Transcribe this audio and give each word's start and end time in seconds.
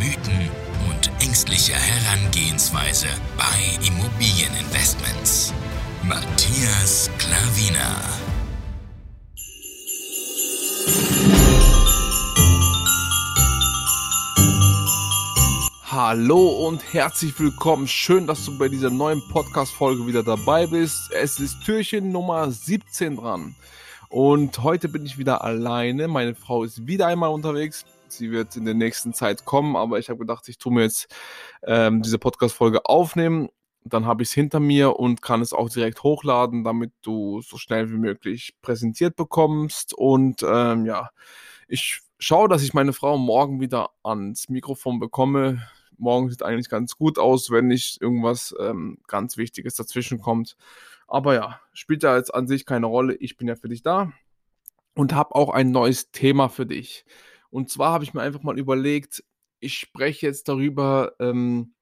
Mythen 0.00 0.48
und 0.88 1.10
ängstliche 1.22 1.74
Herangehensweise 1.74 3.08
bei 3.36 3.86
Immobilieninvestments. 3.86 5.52
Matthias 6.02 7.10
Klavina. 7.18 8.00
Hallo 15.84 16.48
und 16.66 16.94
herzlich 16.94 17.38
willkommen. 17.38 17.86
Schön, 17.86 18.26
dass 18.26 18.46
du 18.46 18.56
bei 18.56 18.68
dieser 18.68 18.88
neuen 18.88 19.20
Podcast-Folge 19.28 20.06
wieder 20.06 20.22
dabei 20.22 20.66
bist. 20.66 21.12
Es 21.12 21.38
ist 21.38 21.62
Türchen 21.66 22.10
Nummer 22.10 22.50
17 22.50 23.18
dran. 23.18 23.54
Und 24.08 24.62
heute 24.62 24.88
bin 24.88 25.04
ich 25.04 25.18
wieder 25.18 25.44
alleine. 25.44 26.08
Meine 26.08 26.34
Frau 26.34 26.64
ist 26.64 26.86
wieder 26.86 27.06
einmal 27.06 27.28
unterwegs. 27.28 27.84
Sie 28.12 28.30
wird 28.30 28.56
in 28.56 28.64
der 28.64 28.74
nächsten 28.74 29.14
Zeit 29.14 29.44
kommen, 29.44 29.76
aber 29.76 29.98
ich 29.98 30.08
habe 30.08 30.20
gedacht, 30.20 30.48
ich 30.48 30.58
tue 30.58 30.72
mir 30.72 30.82
jetzt 30.82 31.14
ähm, 31.62 32.02
diese 32.02 32.18
Podcast-Folge 32.18 32.86
aufnehmen. 32.86 33.48
Dann 33.84 34.06
habe 34.06 34.22
ich 34.22 34.28
es 34.28 34.34
hinter 34.34 34.60
mir 34.60 34.96
und 34.98 35.22
kann 35.22 35.40
es 35.40 35.52
auch 35.52 35.70
direkt 35.70 36.02
hochladen, 36.02 36.64
damit 36.64 36.92
du 37.02 37.40
so 37.40 37.56
schnell 37.56 37.90
wie 37.90 37.96
möglich 37.96 38.54
präsentiert 38.60 39.16
bekommst. 39.16 39.94
Und 39.94 40.42
ähm, 40.46 40.84
ja, 40.84 41.10
ich 41.66 42.00
schaue, 42.18 42.48
dass 42.48 42.62
ich 42.62 42.74
meine 42.74 42.92
Frau 42.92 43.16
morgen 43.16 43.60
wieder 43.60 43.90
ans 44.02 44.48
Mikrofon 44.48 45.00
bekomme 45.00 45.62
morgen 46.00 46.30
sieht 46.30 46.42
eigentlich 46.42 46.68
ganz 46.68 46.96
gut 46.96 47.18
aus, 47.18 47.50
wenn 47.50 47.66
nicht 47.66 48.00
irgendwas 48.00 48.54
ähm, 48.58 48.98
ganz 49.06 49.36
Wichtiges 49.36 49.74
dazwischen 49.74 50.20
kommt. 50.20 50.56
Aber 51.06 51.34
ja, 51.34 51.60
spielt 51.72 52.02
ja 52.02 52.16
jetzt 52.16 52.34
an 52.34 52.48
sich 52.48 52.66
keine 52.66 52.86
Rolle. 52.86 53.14
Ich 53.14 53.36
bin 53.36 53.48
ja 53.48 53.56
für 53.56 53.68
dich 53.68 53.82
da 53.82 54.12
und 54.94 55.12
habe 55.12 55.34
auch 55.34 55.50
ein 55.50 55.70
neues 55.70 56.10
Thema 56.10 56.48
für 56.48 56.66
dich. 56.66 57.04
Und 57.50 57.70
zwar 57.70 57.92
habe 57.92 58.04
ich 58.04 58.14
mir 58.14 58.22
einfach 58.22 58.42
mal 58.42 58.58
überlegt, 58.58 59.22
ich 59.60 59.74
spreche 59.78 60.26
jetzt 60.26 60.48
darüber, 60.48 61.12
ähm, 61.18 61.74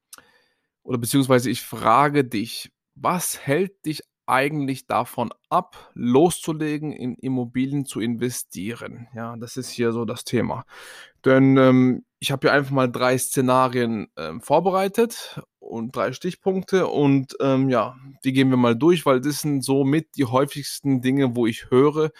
oder 0.83 0.97
beziehungsweise 0.97 1.49
ich 1.49 1.61
frage 1.61 2.23
dich, 2.25 2.71
was 2.95 3.45
hält 3.45 3.85
dich 3.85 4.01
eigentlich 4.25 4.85
davon 4.85 5.31
ab, 5.49 5.91
loszulegen, 5.95 6.91
in 6.91 7.15
Immobilien 7.15 7.85
zu 7.85 7.99
investieren? 7.99 9.07
Ja, 9.15 9.35
das 9.37 9.57
ist 9.57 9.69
hier 9.69 9.91
so 9.91 10.05
das 10.05 10.23
Thema. 10.23 10.65
Denn 11.25 11.57
ähm, 11.57 12.05
ich 12.19 12.31
habe 12.31 12.47
hier 12.47 12.53
einfach 12.53 12.71
mal 12.71 12.91
drei 12.91 13.17
Szenarien 13.17 14.07
ähm, 14.17 14.41
vorbereitet 14.41 15.41
und 15.59 15.95
drei 15.95 16.13
Stichpunkte 16.13 16.87
und 16.87 17.35
ähm, 17.39 17.69
ja, 17.69 17.95
die 18.23 18.33
gehen 18.33 18.49
wir 18.49 18.57
mal 18.57 18.75
durch, 18.75 19.05
weil 19.05 19.19
das 19.19 19.41
sind 19.41 19.63
so 19.63 19.83
mit 19.83 20.15
die 20.15 20.25
häufigsten 20.25 21.01
Dinge, 21.01 21.35
wo 21.35 21.47
ich 21.47 21.71
höre, 21.71 22.11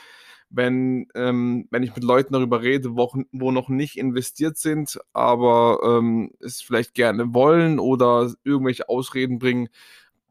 wenn, 0.50 1.08
ähm, 1.16 1.68
wenn 1.70 1.84
ich 1.84 1.96
mit 1.96 2.04
Leuten 2.04 2.34
darüber 2.34 2.62
rede, 2.62 2.96
wo, 2.96 3.12
wo 3.32 3.52
noch 3.52 3.70
nicht 3.70 3.98
investiert 3.98 4.58
sind, 4.58 5.00
aber 5.14 5.80
ähm, 5.84 6.32
es 6.40 6.62
vielleicht 6.62 6.94
gerne 6.94 7.34
wollen 7.34 7.80
oder 7.80 8.34
irgendwelche 8.44 8.90
Ausreden 8.90 9.40
bringen, 9.40 9.70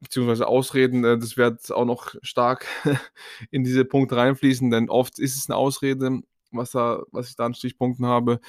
beziehungsweise 0.00 0.46
Ausreden, 0.46 1.04
äh, 1.04 1.18
das 1.18 1.36
wird 1.36 1.70
auch 1.72 1.84
noch 1.84 2.14
stark 2.22 2.66
in 3.50 3.64
diese 3.64 3.84
Punkte 3.84 4.16
reinfließen, 4.16 4.70
denn 4.70 4.90
oft 4.90 5.18
ist 5.18 5.36
es 5.36 5.48
eine 5.48 5.56
Ausrede, 5.56 6.20
was, 6.50 6.72
da, 6.72 7.02
was 7.12 7.28
ich 7.30 7.36
da 7.36 7.46
an 7.46 7.54
Stichpunkten 7.54 8.06
habe. 8.06 8.40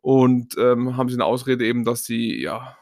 Und 0.00 0.56
ähm, 0.58 0.96
haben 0.96 1.08
sie 1.08 1.16
eine 1.16 1.24
Ausrede 1.24 1.66
eben, 1.66 1.84
dass 1.84 2.04
sie 2.04 2.40
ja 2.40 2.76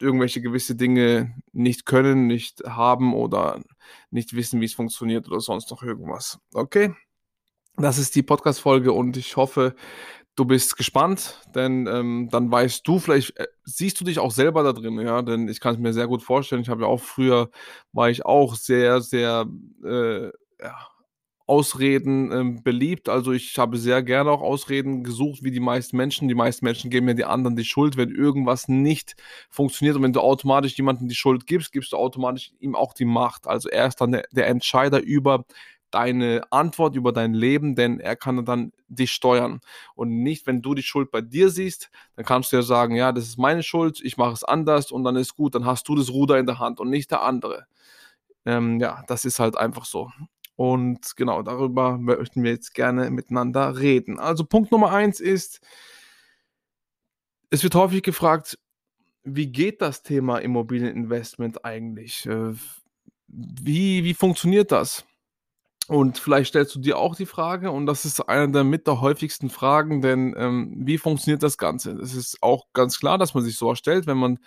irgendwelche 0.00 0.40
gewisse 0.40 0.76
Dinge 0.76 1.34
nicht 1.52 1.86
können, 1.86 2.26
nicht 2.26 2.62
haben 2.66 3.14
oder 3.14 3.62
nicht 4.10 4.34
wissen, 4.34 4.60
wie 4.60 4.66
es 4.66 4.74
funktioniert 4.74 5.28
oder 5.28 5.40
sonst 5.40 5.70
noch 5.70 5.82
irgendwas. 5.82 6.38
Okay? 6.52 6.94
Das 7.76 7.98
ist 7.98 8.14
die 8.14 8.22
Podcast-Folge 8.22 8.92
und 8.92 9.16
ich 9.16 9.36
hoffe, 9.36 9.74
du 10.36 10.44
bist 10.44 10.76
gespannt, 10.76 11.40
denn 11.54 11.88
ähm, 11.88 12.28
dann 12.30 12.50
weißt 12.50 12.86
du, 12.86 13.00
vielleicht 13.00 13.36
äh, 13.38 13.46
siehst 13.64 14.00
du 14.00 14.04
dich 14.04 14.20
auch 14.20 14.30
selber 14.30 14.62
da 14.62 14.72
drin, 14.72 15.00
ja, 15.00 15.22
denn 15.22 15.48
ich 15.48 15.58
kann 15.58 15.74
es 15.74 15.80
mir 15.80 15.92
sehr 15.92 16.06
gut 16.06 16.22
vorstellen. 16.22 16.62
Ich 16.62 16.68
habe 16.68 16.82
ja 16.82 16.86
auch 16.86 17.00
früher, 17.00 17.50
war 17.92 18.10
ich 18.10 18.24
auch 18.24 18.54
sehr, 18.54 19.00
sehr, 19.00 19.46
äh, 19.84 20.26
ja, 20.60 20.88
Ausreden 21.46 22.32
ähm, 22.32 22.62
beliebt. 22.62 23.10
Also 23.10 23.32
ich 23.32 23.58
habe 23.58 23.76
sehr 23.76 24.02
gerne 24.02 24.30
auch 24.30 24.40
Ausreden 24.40 25.04
gesucht, 25.04 25.42
wie 25.42 25.50
die 25.50 25.60
meisten 25.60 25.96
Menschen. 25.96 26.26
Die 26.26 26.34
meisten 26.34 26.64
Menschen 26.64 26.90
geben 26.90 27.06
ja 27.06 27.14
die 27.14 27.26
anderen 27.26 27.54
die 27.54 27.66
Schuld, 27.66 27.98
wenn 27.98 28.10
irgendwas 28.10 28.66
nicht 28.66 29.14
funktioniert. 29.50 29.96
Und 29.96 30.02
wenn 30.02 30.14
du 30.14 30.20
automatisch 30.20 30.74
jemandem 30.76 31.08
die 31.08 31.14
Schuld 31.14 31.46
gibst, 31.46 31.72
gibst 31.72 31.92
du 31.92 31.98
automatisch 31.98 32.52
ihm 32.60 32.74
auch 32.74 32.94
die 32.94 33.04
Macht. 33.04 33.46
Also 33.46 33.68
er 33.68 33.88
ist 33.88 34.00
dann 34.00 34.12
der, 34.12 34.24
der 34.32 34.46
Entscheider 34.46 35.02
über 35.02 35.44
deine 35.94 36.42
Antwort 36.50 36.96
über 36.96 37.12
dein 37.12 37.34
Leben, 37.34 37.76
denn 37.76 38.00
er 38.00 38.16
kann 38.16 38.44
dann 38.44 38.72
dich 38.88 39.12
steuern. 39.12 39.60
Und 39.94 40.22
nicht, 40.22 40.46
wenn 40.46 40.60
du 40.60 40.74
die 40.74 40.82
Schuld 40.82 41.10
bei 41.10 41.20
dir 41.20 41.50
siehst, 41.50 41.90
dann 42.16 42.24
kannst 42.24 42.52
du 42.52 42.56
ja 42.56 42.62
sagen, 42.62 42.96
ja, 42.96 43.12
das 43.12 43.24
ist 43.24 43.38
meine 43.38 43.62
Schuld, 43.62 44.00
ich 44.02 44.16
mache 44.16 44.32
es 44.32 44.44
anders 44.44 44.90
und 44.90 45.04
dann 45.04 45.16
ist 45.16 45.36
gut, 45.36 45.54
dann 45.54 45.64
hast 45.64 45.88
du 45.88 45.94
das 45.94 46.10
Ruder 46.10 46.38
in 46.38 46.46
der 46.46 46.58
Hand 46.58 46.80
und 46.80 46.90
nicht 46.90 47.10
der 47.10 47.22
andere. 47.22 47.66
Ähm, 48.44 48.80
ja, 48.80 49.04
das 49.06 49.24
ist 49.24 49.38
halt 49.38 49.56
einfach 49.56 49.84
so. 49.84 50.10
Und 50.56 51.16
genau 51.16 51.42
darüber 51.42 51.98
möchten 51.98 52.42
wir 52.42 52.50
jetzt 52.52 52.74
gerne 52.74 53.10
miteinander 53.10 53.78
reden. 53.78 54.18
Also 54.18 54.44
Punkt 54.44 54.70
Nummer 54.72 54.92
eins 54.92 55.20
ist, 55.20 55.60
es 57.50 57.62
wird 57.62 57.74
häufig 57.74 58.02
gefragt, 58.02 58.58
wie 59.24 59.46
geht 59.46 59.80
das 59.80 60.02
Thema 60.02 60.38
Immobilieninvestment 60.38 61.64
eigentlich? 61.64 62.26
Äh, 62.26 62.52
wie, 63.26 64.04
wie 64.04 64.14
funktioniert 64.14 64.70
das? 64.70 65.04
Und 65.86 66.16
vielleicht 66.18 66.48
stellst 66.48 66.74
du 66.74 66.80
dir 66.80 66.96
auch 66.96 67.14
die 67.14 67.26
Frage, 67.26 67.70
und 67.70 67.84
das 67.84 68.06
ist 68.06 68.26
eine 68.26 68.50
der 68.50 68.64
mit 68.64 68.86
der 68.86 69.02
häufigsten 69.02 69.50
Fragen, 69.50 70.00
denn 70.00 70.34
ähm, 70.38 70.74
wie 70.78 70.96
funktioniert 70.96 71.42
das 71.42 71.58
Ganze? 71.58 71.92
Es 71.98 72.14
ist 72.14 72.42
auch 72.42 72.68
ganz 72.72 72.98
klar, 72.98 73.18
dass 73.18 73.34
man 73.34 73.44
sich 73.44 73.58
so 73.58 73.68
erstellt, 73.68 74.06
wenn 74.06 74.16
man 74.16 74.38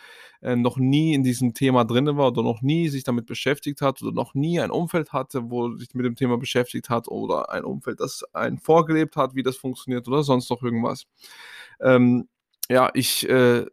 äh, 0.42 0.56
noch 0.56 0.78
nie 0.78 1.14
in 1.14 1.24
diesem 1.24 1.54
Thema 1.54 1.86
drin 1.86 2.08
war 2.18 2.30
oder 2.30 2.42
noch 2.42 2.64
nie 2.64 2.90
sich 2.90 3.04
damit 3.04 3.28
beschäftigt 3.28 3.82
hat 3.82 4.02
oder 4.02 4.12
noch 4.14 4.34
nie 4.34 4.60
ein 4.60 4.72
Umfeld 4.72 5.14
hatte, 5.14 5.52
wo 5.52 5.76
sich 5.76 5.94
mit 5.94 6.08
dem 6.08 6.16
Thema 6.16 6.38
beschäftigt 6.40 6.90
hat 6.90 7.08
oder 7.08 7.52
ein 7.52 7.64
Umfeld, 7.66 8.00
das 8.00 8.24
einen 8.34 8.58
vorgelebt 8.58 9.16
hat, 9.16 9.36
wie 9.36 9.44
das 9.44 9.58
funktioniert 9.58 10.08
oder 10.08 10.24
sonst 10.24 10.50
noch 10.50 10.64
irgendwas. 10.64 11.06
Ähm, 11.80 12.28
ja, 12.70 12.90
ich, 12.96 13.30
äh, 13.30 13.66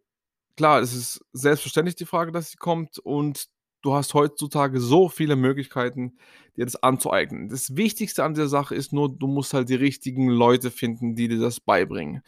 klar, 0.57 0.81
es 0.81 0.95
ist 0.95 1.25
selbstverständlich 1.33 1.97
die 1.97 2.07
Frage, 2.07 2.31
dass 2.33 2.51
sie 2.51 2.59
kommt 2.59 2.99
und 2.99 3.47
du 3.84 3.93
hast 3.93 4.15
heutzutage 4.15 4.81
so 4.81 5.09
viele 5.09 5.37
Möglichkeiten, 5.37 6.17
dir 6.56 6.65
das 6.65 6.83
anzueignen. 6.83 7.49
Das 7.50 7.77
Wichtigste 7.77 8.25
an 8.25 8.34
der 8.34 8.49
Sache 8.49 8.75
ist 8.75 8.93
nur, 8.93 9.15
du 9.15 9.27
musst 9.27 9.53
halt 9.53 9.69
die 9.69 9.75
richtigen 9.75 10.28
Leute 10.28 10.71
finden, 10.71 11.15
die 11.15 11.28
dir 11.28 11.39
das 11.39 11.61
beibringen. 11.61 12.22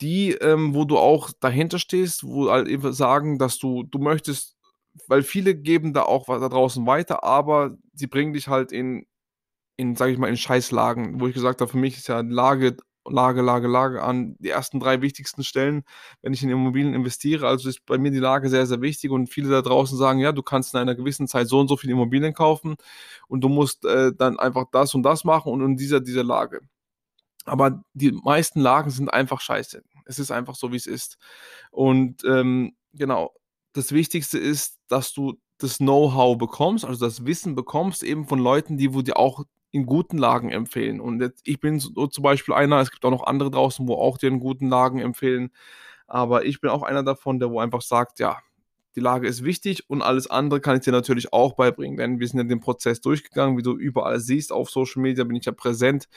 Die, 0.00 0.32
ähm, 0.32 0.74
wo 0.74 0.84
du 0.84 0.98
auch 0.98 1.30
dahinter 1.40 1.78
stehst, 1.78 2.24
wo 2.24 2.50
halt 2.50 2.68
eben 2.68 2.92
sagen, 2.92 3.38
dass 3.38 3.58
du, 3.58 3.82
du 3.84 3.98
möchtest, 3.98 4.56
weil 5.06 5.22
viele 5.22 5.54
geben 5.54 5.92
da 5.92 6.02
auch 6.02 6.26
da 6.26 6.48
draußen 6.48 6.86
weiter, 6.86 7.22
aber 7.22 7.76
sie 7.92 8.06
bringen 8.06 8.32
dich 8.32 8.48
halt 8.48 8.72
in, 8.72 9.06
in, 9.76 9.94
sag 9.94 10.10
ich 10.10 10.18
mal, 10.18 10.28
in 10.28 10.36
Scheißlagen, 10.36 11.20
wo 11.20 11.28
ich 11.28 11.34
gesagt 11.34 11.60
habe, 11.60 11.70
für 11.70 11.78
mich 11.78 11.98
ist 11.98 12.08
ja 12.08 12.20
Lage 12.20 12.78
Lage, 13.04 13.42
Lage, 13.42 13.68
Lage 13.68 14.02
an 14.02 14.36
die 14.38 14.50
ersten 14.50 14.80
drei 14.80 15.00
wichtigsten 15.02 15.44
Stellen, 15.44 15.84
wenn 16.22 16.32
ich 16.32 16.42
in 16.42 16.50
Immobilien 16.50 16.94
investiere. 16.94 17.46
Also 17.46 17.68
ist 17.68 17.84
bei 17.86 17.98
mir 17.98 18.10
die 18.10 18.18
Lage 18.18 18.48
sehr, 18.48 18.66
sehr 18.66 18.80
wichtig 18.80 19.10
und 19.10 19.28
viele 19.28 19.50
da 19.50 19.62
draußen 19.62 19.98
sagen, 19.98 20.20
ja, 20.20 20.32
du 20.32 20.42
kannst 20.42 20.74
in 20.74 20.80
einer 20.80 20.94
gewissen 20.94 21.26
Zeit 21.28 21.48
so 21.48 21.60
und 21.60 21.68
so 21.68 21.76
viele 21.76 21.92
Immobilien 21.92 22.34
kaufen 22.34 22.76
und 23.28 23.42
du 23.42 23.48
musst 23.48 23.84
äh, 23.84 24.12
dann 24.16 24.38
einfach 24.38 24.66
das 24.72 24.94
und 24.94 25.02
das 25.02 25.24
machen 25.24 25.52
und 25.52 25.62
in 25.62 25.76
dieser, 25.76 26.00
dieser 26.00 26.24
Lage. 26.24 26.60
Aber 27.44 27.82
die 27.94 28.12
meisten 28.12 28.60
Lagen 28.60 28.90
sind 28.90 29.12
einfach 29.12 29.40
scheiße. 29.40 29.82
Es 30.04 30.18
ist 30.18 30.30
einfach 30.30 30.54
so, 30.54 30.72
wie 30.72 30.76
es 30.76 30.86
ist. 30.86 31.18
Und 31.70 32.24
ähm, 32.24 32.76
genau, 32.92 33.32
das 33.72 33.92
Wichtigste 33.92 34.38
ist, 34.38 34.78
dass 34.88 35.12
du 35.12 35.34
das 35.58 35.78
Know-how 35.78 36.36
bekommst, 36.38 36.84
also 36.84 37.04
das 37.04 37.24
Wissen 37.24 37.54
bekommst, 37.54 38.02
eben 38.02 38.26
von 38.26 38.38
Leuten, 38.38 38.76
die 38.76 38.94
wo 38.94 39.02
dir 39.02 39.16
auch 39.16 39.44
in 39.72 39.86
guten 39.86 40.18
Lagen 40.18 40.50
empfehlen. 40.50 41.00
Und 41.00 41.20
jetzt, 41.20 41.42
ich 41.44 41.58
bin 41.58 41.80
so 41.80 42.06
zum 42.06 42.22
Beispiel 42.22 42.54
einer, 42.54 42.80
es 42.80 42.90
gibt 42.90 43.04
auch 43.04 43.10
noch 43.10 43.26
andere 43.26 43.50
draußen, 43.50 43.88
wo 43.88 43.94
auch 43.94 44.18
dir 44.18 44.28
in 44.28 44.38
guten 44.38 44.68
Lagen 44.68 45.00
empfehlen. 45.00 45.50
Aber 46.06 46.44
ich 46.44 46.60
bin 46.60 46.70
auch 46.70 46.82
einer 46.82 47.02
davon, 47.02 47.40
der 47.40 47.50
wo 47.50 47.58
einfach 47.58 47.82
sagt, 47.82 48.20
ja, 48.20 48.38
die 48.94 49.00
Lage 49.00 49.26
ist 49.26 49.42
wichtig 49.42 49.88
und 49.88 50.02
alles 50.02 50.26
andere 50.26 50.60
kann 50.60 50.76
ich 50.76 50.82
dir 50.82 50.92
natürlich 50.92 51.32
auch 51.32 51.54
beibringen, 51.54 51.96
denn 51.96 52.20
wir 52.20 52.28
sind 52.28 52.38
ja 52.38 52.44
den 52.44 52.60
Prozess 52.60 53.00
durchgegangen, 53.00 53.56
wie 53.56 53.62
du 53.62 53.74
überall 53.74 54.20
siehst. 54.20 54.52
Auf 54.52 54.68
Social 54.70 55.00
Media 55.00 55.24
bin 55.24 55.36
ich 55.36 55.46
ja 55.46 55.52
präsent. 55.52 56.08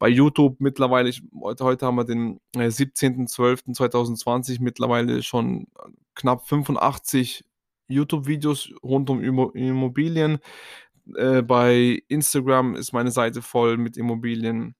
Bei 0.00 0.08
YouTube 0.08 0.56
mittlerweile, 0.58 1.08
ich, 1.08 1.22
heute, 1.40 1.64
heute 1.64 1.86
haben 1.86 1.96
wir 1.96 2.04
den 2.04 2.40
äh, 2.56 2.66
17.12.2020, 2.66 4.58
mittlerweile 4.60 5.22
schon 5.22 5.68
knapp 6.16 6.48
85 6.48 7.44
YouTube-Videos 7.88 8.72
rund 8.82 9.08
um 9.10 9.22
Immobilien. 9.22 10.38
Äh, 11.14 11.42
bei 11.42 12.02
Instagram 12.08 12.74
ist 12.74 12.92
meine 12.92 13.10
Seite 13.10 13.42
voll 13.42 13.76
mit 13.76 13.96
Immobilien. 13.96 14.74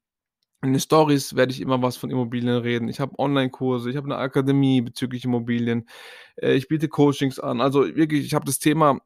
In 0.62 0.72
den 0.72 0.80
Stories 0.80 1.36
werde 1.36 1.52
ich 1.52 1.60
immer 1.60 1.82
was 1.82 1.96
von 1.96 2.10
Immobilien 2.10 2.56
reden. 2.58 2.88
Ich 2.88 3.00
habe 3.00 3.18
Online-Kurse, 3.18 3.90
ich 3.90 3.96
habe 3.96 4.06
eine 4.06 4.16
Akademie 4.16 4.80
bezüglich 4.80 5.24
Immobilien. 5.24 5.88
Äh, 6.36 6.54
ich 6.54 6.68
biete 6.68 6.88
Coachings 6.88 7.38
an. 7.38 7.60
Also 7.60 7.82
wirklich, 7.94 8.26
ich 8.26 8.34
habe 8.34 8.46
das 8.46 8.58
Thema, 8.58 8.98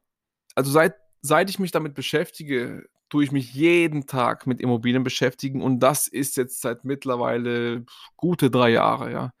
also 0.55 0.71
seit, 0.71 0.95
seit 1.21 1.49
ich 1.49 1.59
mich 1.59 1.71
damit 1.71 1.93
beschäftige, 1.93 2.85
tue 3.09 3.23
ich 3.25 3.31
mich 3.31 3.53
jeden 3.53 4.07
Tag 4.07 4.47
mit 4.47 4.61
Immobilien 4.61 5.03
beschäftigen 5.03 5.61
und 5.61 5.81
das 5.81 6.07
ist 6.07 6.37
jetzt 6.37 6.61
seit 6.61 6.85
mittlerweile 6.85 7.85
gute 8.15 8.49
drei 8.49 8.71
Jahre, 8.71 9.11
ja. 9.11 9.33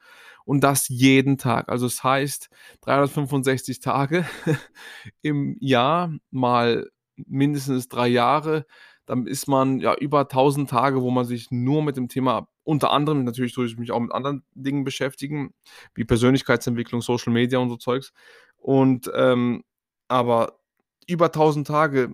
Und 0.45 0.61
das 0.61 0.89
jeden 0.89 1.37
Tag. 1.37 1.69
Also 1.69 1.85
es 1.85 1.97
das 1.97 2.03
heißt 2.03 2.49
365 2.81 3.79
Tage 3.79 4.25
im 5.21 5.55
Jahr 5.59 6.13
mal 6.31 6.89
mindestens 7.27 7.89
drei 7.89 8.07
Jahre 8.07 8.65
dann 9.11 9.27
ist 9.27 9.47
man 9.47 9.79
ja 9.81 9.93
über 9.95 10.21
1000 10.21 10.69
Tage, 10.69 11.01
wo 11.01 11.11
man 11.11 11.25
sich 11.25 11.51
nur 11.51 11.83
mit 11.83 11.97
dem 11.97 12.07
Thema, 12.07 12.47
unter 12.63 12.91
anderem 12.91 13.25
natürlich 13.25 13.53
tue 13.53 13.65
ich 13.65 13.77
mich 13.77 13.91
auch 13.91 13.99
mit 13.99 14.13
anderen 14.13 14.43
Dingen 14.53 14.85
beschäftigen, 14.85 15.53
wie 15.93 16.05
Persönlichkeitsentwicklung, 16.05 17.01
Social 17.01 17.33
Media 17.33 17.59
und 17.59 17.69
so 17.69 17.75
Zeugs. 17.75 18.13
Und 18.55 19.11
ähm, 19.13 19.65
aber 20.07 20.59
über 21.07 21.25
1000 21.25 21.67
Tage 21.67 22.13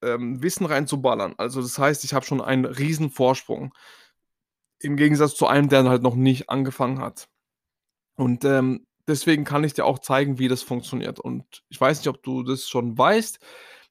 ähm, 0.00 0.42
Wissen 0.42 0.64
reinzuballern. 0.64 1.34
Also 1.36 1.60
das 1.60 1.78
heißt, 1.78 2.02
ich 2.04 2.14
habe 2.14 2.24
schon 2.24 2.40
einen 2.40 2.64
riesen 2.64 3.10
Vorsprung. 3.10 3.74
Im 4.78 4.96
Gegensatz 4.96 5.34
zu 5.34 5.46
einem, 5.46 5.68
der 5.68 5.84
halt 5.84 6.02
noch 6.02 6.14
nicht 6.14 6.48
angefangen 6.48 6.98
hat. 6.98 7.28
Und 8.14 8.44
ähm, 8.46 8.86
deswegen 9.06 9.44
kann 9.44 9.64
ich 9.64 9.74
dir 9.74 9.84
auch 9.84 9.98
zeigen, 9.98 10.38
wie 10.38 10.48
das 10.48 10.62
funktioniert. 10.62 11.20
Und 11.20 11.62
ich 11.68 11.80
weiß 11.80 11.98
nicht, 11.98 12.08
ob 12.08 12.22
du 12.22 12.42
das 12.42 12.68
schon 12.68 12.96
weißt, 12.96 13.38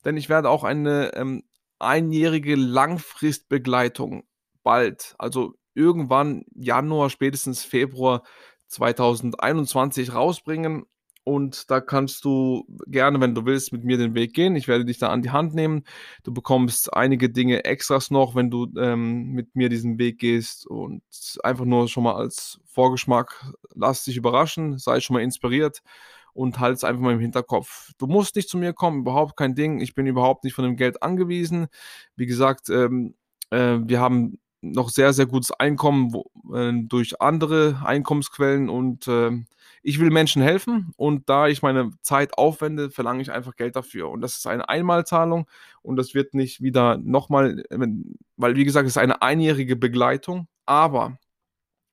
denn 0.05 0.17
ich 0.17 0.29
werde 0.29 0.49
auch 0.49 0.63
eine 0.63 1.13
ähm, 1.15 1.43
einjährige 1.79 2.55
Langfristbegleitung 2.55 4.23
bald, 4.63 5.15
also 5.17 5.53
irgendwann 5.73 6.45
Januar, 6.53 7.09
spätestens 7.09 7.63
Februar 7.63 8.23
2021 8.67 10.13
rausbringen. 10.13 10.85
Und 11.23 11.69
da 11.69 11.81
kannst 11.81 12.25
du 12.25 12.65
gerne, 12.87 13.21
wenn 13.21 13.35
du 13.35 13.45
willst, 13.45 13.71
mit 13.71 13.83
mir 13.83 13.97
den 13.97 14.15
Weg 14.15 14.33
gehen. 14.33 14.55
Ich 14.55 14.67
werde 14.67 14.85
dich 14.85 14.97
da 14.97 15.09
an 15.09 15.21
die 15.21 15.29
Hand 15.29 15.53
nehmen. 15.53 15.83
Du 16.23 16.33
bekommst 16.33 16.91
einige 16.93 17.29
Dinge 17.29 17.63
extras 17.63 18.09
noch, 18.09 18.33
wenn 18.33 18.49
du 18.49 18.67
ähm, 18.75 19.31
mit 19.31 19.55
mir 19.55 19.69
diesen 19.69 19.99
Weg 19.99 20.17
gehst. 20.17 20.65
Und 20.65 21.03
einfach 21.43 21.65
nur 21.65 21.87
schon 21.87 22.05
mal 22.05 22.15
als 22.15 22.59
Vorgeschmack, 22.65 23.53
lass 23.75 24.03
dich 24.03 24.17
überraschen, 24.17 24.79
sei 24.79 24.99
schon 24.99 25.13
mal 25.13 25.21
inspiriert 25.21 25.83
und 26.33 26.59
halt 26.59 26.77
es 26.77 26.83
einfach 26.83 27.01
mal 27.01 27.13
im 27.13 27.19
Hinterkopf. 27.19 27.91
Du 27.97 28.07
musst 28.07 28.35
nicht 28.35 28.49
zu 28.49 28.57
mir 28.57 28.73
kommen, 28.73 29.01
überhaupt 29.01 29.37
kein 29.37 29.55
Ding. 29.55 29.79
Ich 29.79 29.95
bin 29.95 30.05
überhaupt 30.05 30.43
nicht 30.43 30.53
von 30.53 30.65
dem 30.65 30.75
Geld 30.75 31.03
angewiesen. 31.03 31.67
Wie 32.15 32.25
gesagt, 32.25 32.69
ähm, 32.69 33.15
äh, 33.49 33.77
wir 33.83 33.99
haben 33.99 34.39
noch 34.61 34.89
sehr, 34.89 35.11
sehr 35.13 35.25
gutes 35.25 35.51
Einkommen 35.51 36.13
wo, 36.13 36.31
äh, 36.55 36.71
durch 36.83 37.19
andere 37.21 37.81
Einkommensquellen 37.83 38.69
und 38.69 39.07
äh, 39.07 39.31
ich 39.83 39.99
will 39.99 40.11
Menschen 40.11 40.41
helfen 40.43 40.93
und 40.97 41.27
da 41.29 41.47
ich 41.47 41.63
meine 41.63 41.91
Zeit 42.01 42.37
aufwende, 42.37 42.91
verlange 42.91 43.21
ich 43.21 43.31
einfach 43.31 43.55
Geld 43.55 43.75
dafür. 43.75 44.09
Und 44.09 44.21
das 44.21 44.37
ist 44.37 44.45
eine 44.45 44.69
Einmalzahlung 44.69 45.47
und 45.81 45.95
das 45.95 46.13
wird 46.13 46.35
nicht 46.35 46.61
wieder 46.61 46.97
nochmal, 46.97 47.63
weil 48.37 48.55
wie 48.55 48.63
gesagt, 48.63 48.85
es 48.85 48.93
ist 48.93 48.97
eine 49.01 49.23
einjährige 49.23 49.75
Begleitung, 49.75 50.47
aber 50.67 51.17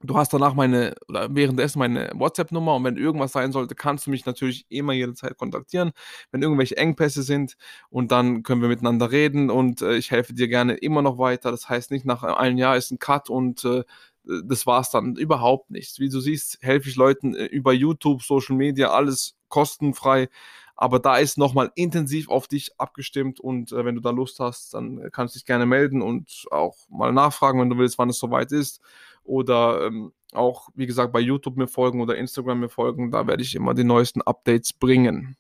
Du 0.01 0.17
hast 0.17 0.33
danach 0.33 0.55
meine, 0.55 0.95
oder 1.09 1.27
währenddessen 1.35 1.81
meine 1.81 2.13
WhatsApp-Nummer 2.15 2.77
und 2.77 2.85
wenn 2.85 2.97
irgendwas 2.97 3.33
sein 3.33 3.51
sollte, 3.51 3.75
kannst 3.75 4.07
du 4.07 4.11
mich 4.11 4.27
natürlich 4.27 4.65
immer 4.69 4.93
jederzeit 4.93 5.37
kontaktieren, 5.37 5.91
wenn 6.31 6.41
irgendwelche 6.41 6.77
Engpässe 6.77 7.25
sind 7.25 7.57
und 7.91 8.13
dann 8.13 8.45
können 8.45 8.63
wir 8.63 8.69
miteinander 8.69 9.11
reden 9.11 9.51
und 9.51 9.83
äh, 9.83 9.97
ich 9.97 10.13
helfe 10.13 10.35
dir 10.35 10.47
gerne 10.47 10.75
immer 10.75 11.03
noch 11.03 11.19
weiter. 11.19 11.51
Das 11.51 11.69
heißt 11.69 11.91
nicht 11.91 12.05
nach 12.05 12.23
einem 12.23 12.59
Jahr 12.59 12.77
ist 12.77 12.93
ein 12.93 13.01
Cut 13.01 13.29
und 13.29 13.65
äh, 13.65 13.83
das 14.25 14.67
war's 14.67 14.91
dann 14.91 15.17
überhaupt 15.17 15.71
nicht. 15.71 15.99
Wie 15.99 16.09
du 16.11 16.21
siehst, 16.21 16.59
helfe 16.61 16.89
ich 16.89 16.95
Leuten 16.97 17.35
äh, 17.35 17.47
über 17.47 17.73
YouTube, 17.73 18.23
Social 18.23 18.55
Media, 18.55 18.91
alles 18.93 19.35
kostenfrei. 19.49 20.29
Aber 20.77 21.01
da 21.01 21.17
ist 21.17 21.39
nochmal 21.39 21.73
intensiv 21.75 22.29
auf 22.29 22.47
dich 22.47 22.71
abgestimmt 22.79 23.41
und 23.41 23.73
äh, 23.73 23.85
wenn 23.85 23.97
du 23.97 24.01
da 24.01 24.11
Lust 24.11 24.39
hast, 24.39 24.75
dann 24.75 25.11
kannst 25.11 25.35
du 25.35 25.39
dich 25.41 25.47
gerne 25.47 25.67
melden 25.67 26.03
und 26.03 26.45
auch 26.53 26.77
mal 26.89 27.13
nachfragen, 27.13 27.61
wenn 27.61 27.71
du 27.71 27.79
willst, 27.79 27.99
wann 27.99 28.11
es 28.11 28.19
soweit 28.19 28.53
ist 28.53 28.81
oder 29.29 29.87
ähm, 29.87 30.13
auch, 30.33 30.69
wie 30.75 30.87
gesagt, 30.87 31.13
bei 31.13 31.21
YouTube 31.21 31.57
mir 31.57 31.69
folgen 31.69 32.01
oder 32.01 32.17
Instagram 32.17 32.61
mir 32.61 32.69
folgen. 32.69 33.11
Da 33.11 33.27
werde 33.27 33.43
ich 33.43 33.55
immer 33.55 33.75
die 33.75 33.85
neuesten 33.85 34.23
Updates 34.23 34.73
bringen. 34.73 35.37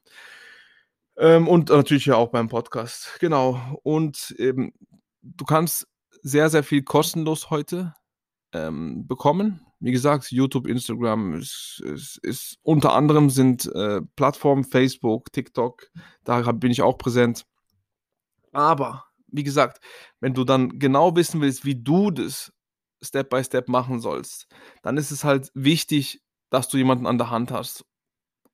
Ähm, 1.16 1.48
und 1.48 1.70
natürlich 1.70 2.06
ja 2.06 2.16
auch 2.16 2.28
beim 2.28 2.48
Podcast. 2.48 3.16
Genau. 3.20 3.60
Und 3.82 4.34
eben, 4.38 4.72
du 5.22 5.44
kannst 5.44 5.88
sehr, 6.22 6.48
sehr 6.50 6.62
viel 6.62 6.82
kostenlos 6.82 7.50
heute 7.50 7.94
ähm, 8.52 9.06
bekommen. 9.06 9.60
Wie 9.80 9.92
gesagt, 9.92 10.32
YouTube, 10.32 10.66
Instagram 10.66 11.34
ist, 11.34 11.82
ist, 11.84 12.18
ist 12.22 12.58
unter 12.62 12.94
anderem 12.94 13.30
sind 13.30 13.66
äh, 13.74 14.00
Plattformen 14.16 14.64
Facebook, 14.64 15.32
TikTok, 15.32 15.86
da 16.24 16.40
bin 16.52 16.72
ich 16.72 16.82
auch 16.82 16.98
präsent. 16.98 17.44
Aber 18.52 19.04
wie 19.28 19.44
gesagt, 19.44 19.80
wenn 20.20 20.34
du 20.34 20.44
dann 20.44 20.78
genau 20.78 21.14
wissen 21.14 21.40
willst, 21.40 21.64
wie 21.64 21.76
du 21.76 22.10
das 22.10 22.52
Step 23.02 23.30
by 23.30 23.42
Step 23.44 23.68
machen 23.68 24.00
sollst, 24.00 24.48
dann 24.82 24.96
ist 24.96 25.10
es 25.10 25.24
halt 25.24 25.50
wichtig, 25.54 26.22
dass 26.50 26.68
du 26.68 26.76
jemanden 26.76 27.06
an 27.06 27.18
der 27.18 27.30
Hand 27.30 27.50
hast. 27.50 27.84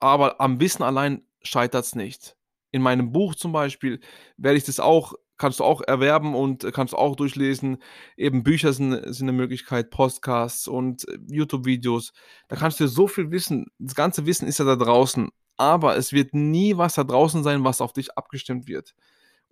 Aber 0.01 0.41
am 0.41 0.61
Wissen 0.61 0.83
allein 0.83 1.27
scheitert 1.43 1.85
es 1.85 1.95
nicht. 1.95 2.37
In 2.73 2.83
meinem 2.83 3.13
Buch 3.13 3.35
zum 3.35 3.53
Beispiel 3.53 4.01
werde 4.37 4.59
ich 4.59 4.65
das 4.65 4.81
auch, 4.81 5.15
kannst 5.37 5.61
du 5.61 5.65
auch 5.65 5.81
erwerben 5.81 6.35
und 6.35 6.71
kannst 6.73 6.95
auch 6.95 7.17
durchlesen. 7.17 7.79
Eben 8.17 8.43
Bücher 8.43 8.73
sind, 8.73 9.01
sind 9.15 9.29
eine 9.29 9.37
Möglichkeit, 9.37 9.91
Podcasts 9.91 10.67
und 10.67 11.07
äh, 11.09 11.19
YouTube-Videos. 11.29 12.13
Da 12.49 12.57
kannst 12.57 12.81
du 12.81 12.89
so 12.89 13.07
viel 13.07 13.31
wissen. 13.31 13.67
Das 13.79 13.95
ganze 13.95 14.27
Wissen 14.27 14.49
ist 14.49 14.59
ja 14.59 14.65
da 14.65 14.77
draußen. 14.77 15.31
Aber 15.57 15.97
es 15.97 16.13
wird 16.13 16.35
nie 16.35 16.77
was 16.77 16.95
da 16.95 17.05
draußen 17.05 17.45
sein, 17.45 17.63
was 17.63 17.81
auf 17.81 17.93
dich 17.93 18.19
abgestimmt 18.19 18.67
wird. 18.67 18.95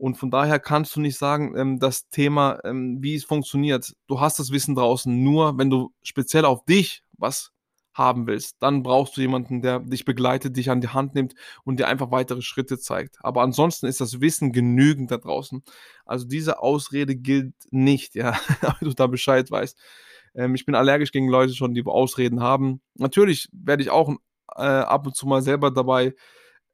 Und 0.02 0.16
von 0.16 0.32
daher 0.32 0.58
kannst 0.58 0.96
du 0.96 1.00
nicht 1.00 1.16
sagen, 1.16 1.56
ähm, 1.56 1.78
das 1.78 2.08
Thema, 2.08 2.58
ähm, 2.64 2.98
wie 3.00 3.14
es 3.14 3.22
funktioniert. 3.22 3.94
Du 4.08 4.18
hast 4.18 4.36
das 4.40 4.50
Wissen 4.50 4.74
draußen 4.74 5.22
nur, 5.22 5.58
wenn 5.58 5.70
du 5.70 5.94
speziell 6.02 6.44
auf 6.44 6.64
dich 6.64 7.04
was 7.12 7.52
haben 7.94 8.26
willst. 8.26 8.56
Dann 8.58 8.82
brauchst 8.82 9.16
du 9.16 9.20
jemanden, 9.20 9.62
der 9.62 9.78
dich 9.78 10.04
begleitet, 10.04 10.56
dich 10.56 10.70
an 10.70 10.80
die 10.80 10.88
Hand 10.88 11.14
nimmt 11.14 11.36
und 11.62 11.78
dir 11.78 11.86
einfach 11.86 12.10
weitere 12.10 12.42
Schritte 12.42 12.80
zeigt. 12.80 13.18
Aber 13.20 13.42
ansonsten 13.42 13.86
ist 13.86 14.00
das 14.00 14.20
Wissen 14.20 14.50
genügend 14.50 15.12
da 15.12 15.18
draußen. 15.18 15.62
Also 16.04 16.26
diese 16.26 16.58
Ausrede 16.58 17.14
gilt 17.14 17.54
nicht, 17.70 18.16
ja, 18.16 18.36
damit 18.60 18.82
du 18.82 18.94
da 18.94 19.06
Bescheid 19.06 19.48
weißt. 19.48 19.78
Ähm, 20.34 20.56
ich 20.56 20.66
bin 20.66 20.74
allergisch 20.74 21.12
gegen 21.12 21.28
Leute 21.28 21.54
schon, 21.54 21.74
die 21.74 21.86
Ausreden 21.86 22.40
haben. 22.40 22.80
Natürlich 22.96 23.48
werde 23.52 23.84
ich 23.84 23.90
auch 23.90 24.12
äh, 24.56 24.62
ab 24.62 25.06
und 25.06 25.14
zu 25.14 25.28
mal 25.28 25.42
selber 25.42 25.70
dabei 25.70 26.12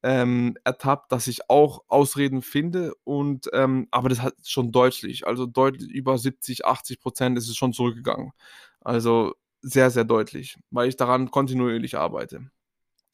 ähm, 0.03 0.57
ertappt, 0.65 1.13
dass 1.13 1.27
ich 1.27 1.51
auch 1.51 1.83
Ausreden 1.89 2.43
finde 2.43 2.95
und 3.05 3.49
ähm, 3.53 3.89
aber 3.91 4.09
das 4.09 4.23
hat 4.23 4.35
schon 4.45 4.71
deutlich, 4.73 5.27
also 5.27 5.47
deutlich 5.47 5.91
über 5.91 6.19
70, 6.19 6.65
80 6.65 7.01
Prozent 7.01 7.39
ist 7.39 7.49
es 7.49 7.57
schon 7.57 7.73
zurückgegangen. 7.73 8.33
Also 8.81 9.35
sehr, 9.61 9.91
sehr 9.91 10.05
deutlich, 10.05 10.57
weil 10.71 10.89
ich 10.89 10.97
daran 10.97 11.31
kontinuierlich 11.31 11.97
arbeite. 11.97 12.51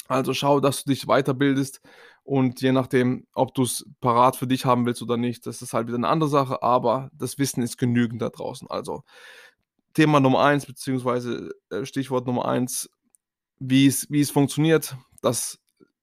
Also 0.09 0.35
schau, 0.35 0.61
dass 0.61 0.85
du 0.85 0.91
dich 0.91 1.07
weiterbildest 1.07 1.81
und 2.23 2.61
je 2.61 2.73
nachdem, 2.73 3.27
ob 3.33 3.55
du 3.55 3.63
es 3.63 3.87
parat 4.01 4.37
für 4.37 4.47
dich 4.47 4.67
haben 4.67 4.85
willst 4.85 5.01
oder 5.03 5.17
nicht, 5.17 5.47
das 5.47 5.63
ist 5.63 5.73
halt 5.73 5.87
wieder 5.87 5.97
eine 5.97 6.09
andere 6.09 6.29
Sache, 6.29 6.63
aber 6.63 7.11
das 7.15 7.39
Wissen 7.39 7.63
ist 7.63 7.79
genügend 7.79 8.21
da 8.21 8.29
draußen. 8.29 8.69
Also 8.69 9.03
Thema 9.95 10.21
Nummer 10.21 10.41
eins, 10.45 10.67
beziehungsweise 10.67 11.51
äh, 11.71 11.87
Stichwort 11.87 12.27
Nummer 12.27 12.47
eins, 12.47 12.91
wie 13.59 13.87
es, 13.87 14.11
wie 14.11 14.21
es 14.21 14.31
funktioniert, 14.31 14.97
das 15.23 15.59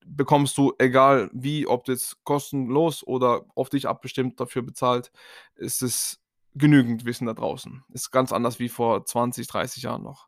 bekommst 0.05 0.58
du, 0.58 0.74
egal 0.79 1.29
wie, 1.34 1.67
ob 1.67 1.88
jetzt 1.88 2.24
kostenlos 2.24 3.05
oder 3.05 3.46
auf 3.55 3.70
dich 3.70 3.88
abbestimmt 3.88 4.39
dafür 4.39 4.62
bezahlt, 4.62 5.12
ist 5.55 5.81
es 5.81 6.20
genügend 6.55 7.05
Wissen 7.05 7.27
da 7.27 7.34
draußen. 7.34 7.84
Ist 7.93 8.12
ganz 8.12 8.31
anders 8.31 8.60
wie 8.60 8.70
vor 8.70 9.05
20, 9.05 9.48
30 9.48 9.84
Jahren 9.84 10.03
noch. 10.03 10.27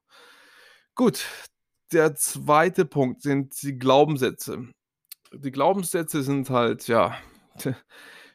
Gut, 0.96 1.26
der 1.92 2.16
zweite 2.16 2.86
Punkt 2.86 3.22
sind 3.22 3.62
die 3.62 3.78
Glaubenssätze. 3.78 4.68
Die 5.34 5.52
Glaubenssätze 5.52 6.24
sind 6.24 6.50
halt, 6.50 6.88
ja, 6.88 7.16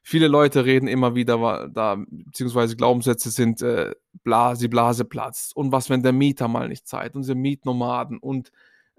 viele 0.02 0.28
Leute 0.28 0.64
reden 0.64 0.88
immer 0.88 1.14
wieder 1.14 1.68
da, 1.68 2.02
beziehungsweise 2.09 2.76
Glaubenssätze 2.76 3.30
sind 3.30 3.62
äh, 3.62 3.95
Blase, 4.25 4.68
Blase 4.68 5.04
platzt 5.04 5.54
und 5.57 5.71
was, 5.73 5.90
wenn 5.90 6.02
der 6.02 6.12
Mieter 6.12 6.49
mal 6.49 6.68
nicht 6.68 6.87
zahlt, 6.87 7.14
unsere 7.14 7.37
Mietnomaden 7.38 8.18
und 8.18 8.50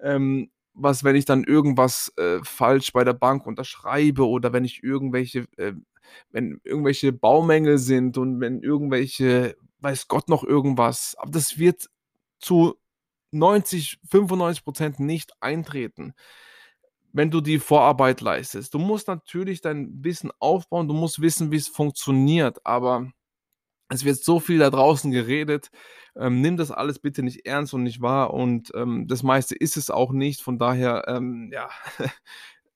ähm, 0.02 0.50
was, 0.74 1.04
wenn 1.04 1.16
ich 1.16 1.26
dann 1.26 1.44
irgendwas 1.44 2.14
äh, 2.18 2.40
falsch 2.44 2.94
bei 2.94 3.04
der 3.04 3.14
Bank 3.14 3.46
unterschreibe 3.46 4.28
oder 4.28 4.54
wenn 4.54 4.66
ich 4.66 4.84
irgendwelche, 4.84 5.46
äh, 5.58 5.74
wenn 6.32 6.60
irgendwelche 6.64 7.12
Baumängel 7.12 7.78
sind 7.78 8.18
und 8.18 8.40
wenn 8.40 8.62
irgendwelche, 8.62 9.56
weiß 9.80 10.08
Gott 10.08 10.30
noch 10.30 10.44
irgendwas, 10.44 11.16
aber 11.20 11.32
das 11.32 11.58
wird 11.58 11.90
zu 12.40 12.76
90, 13.32 14.00
95 14.10 14.64
Prozent 14.64 15.00
nicht 15.00 15.32
eintreten, 15.40 16.14
wenn 17.12 17.32
du 17.32 17.42
die 17.42 17.60
Vorarbeit 17.60 18.22
leistest. 18.22 18.74
Du 18.74 18.80
musst 18.80 19.08
natürlich 19.08 19.62
dein 19.62 20.04
Wissen 20.04 20.32
aufbauen, 20.40 20.88
du 20.88 20.94
musst 20.94 21.22
wissen, 21.22 21.52
wie 21.52 21.58
es 21.58 21.68
funktioniert, 21.68 22.66
aber 22.66 23.12
es 23.90 24.06
wird 24.06 24.24
so 24.24 24.40
viel 24.40 24.60
da 24.60 24.70
draußen 24.70 25.12
geredet. 25.12 25.70
Ähm, 26.16 26.42
nimm 26.42 26.58
das 26.58 26.72
alles 26.72 27.00
bitte 27.00 27.24
nicht 27.24 27.46
ernst 27.46 27.74
und 27.74 27.84
nicht 27.84 28.02
wahr. 28.02 28.34
Und 28.34 28.72
ähm, 28.76 29.08
das 29.08 29.24
meiste 29.24 29.56
ist 29.56 29.78
es 29.78 29.90
auch 29.90 30.12
nicht. 30.12 30.42
Von 30.42 30.58
daher, 30.58 31.06
ähm, 31.08 31.52
ja, 31.54 31.70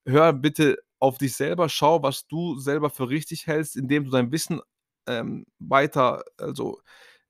hör 0.06 0.34
bitte 0.34 0.78
auf 1.00 1.18
dich 1.18 1.36
selber, 1.36 1.70
schau, 1.70 2.02
was 2.04 2.28
du 2.28 2.58
selber 2.58 2.90
für 2.90 3.10
richtig 3.10 3.48
hältst, 3.48 3.76
indem 3.76 4.06
du 4.06 4.12
dein 4.12 4.32
Wissen 4.32 4.62
ähm, 5.08 5.46
weiter, 5.60 6.24
also 6.38 6.80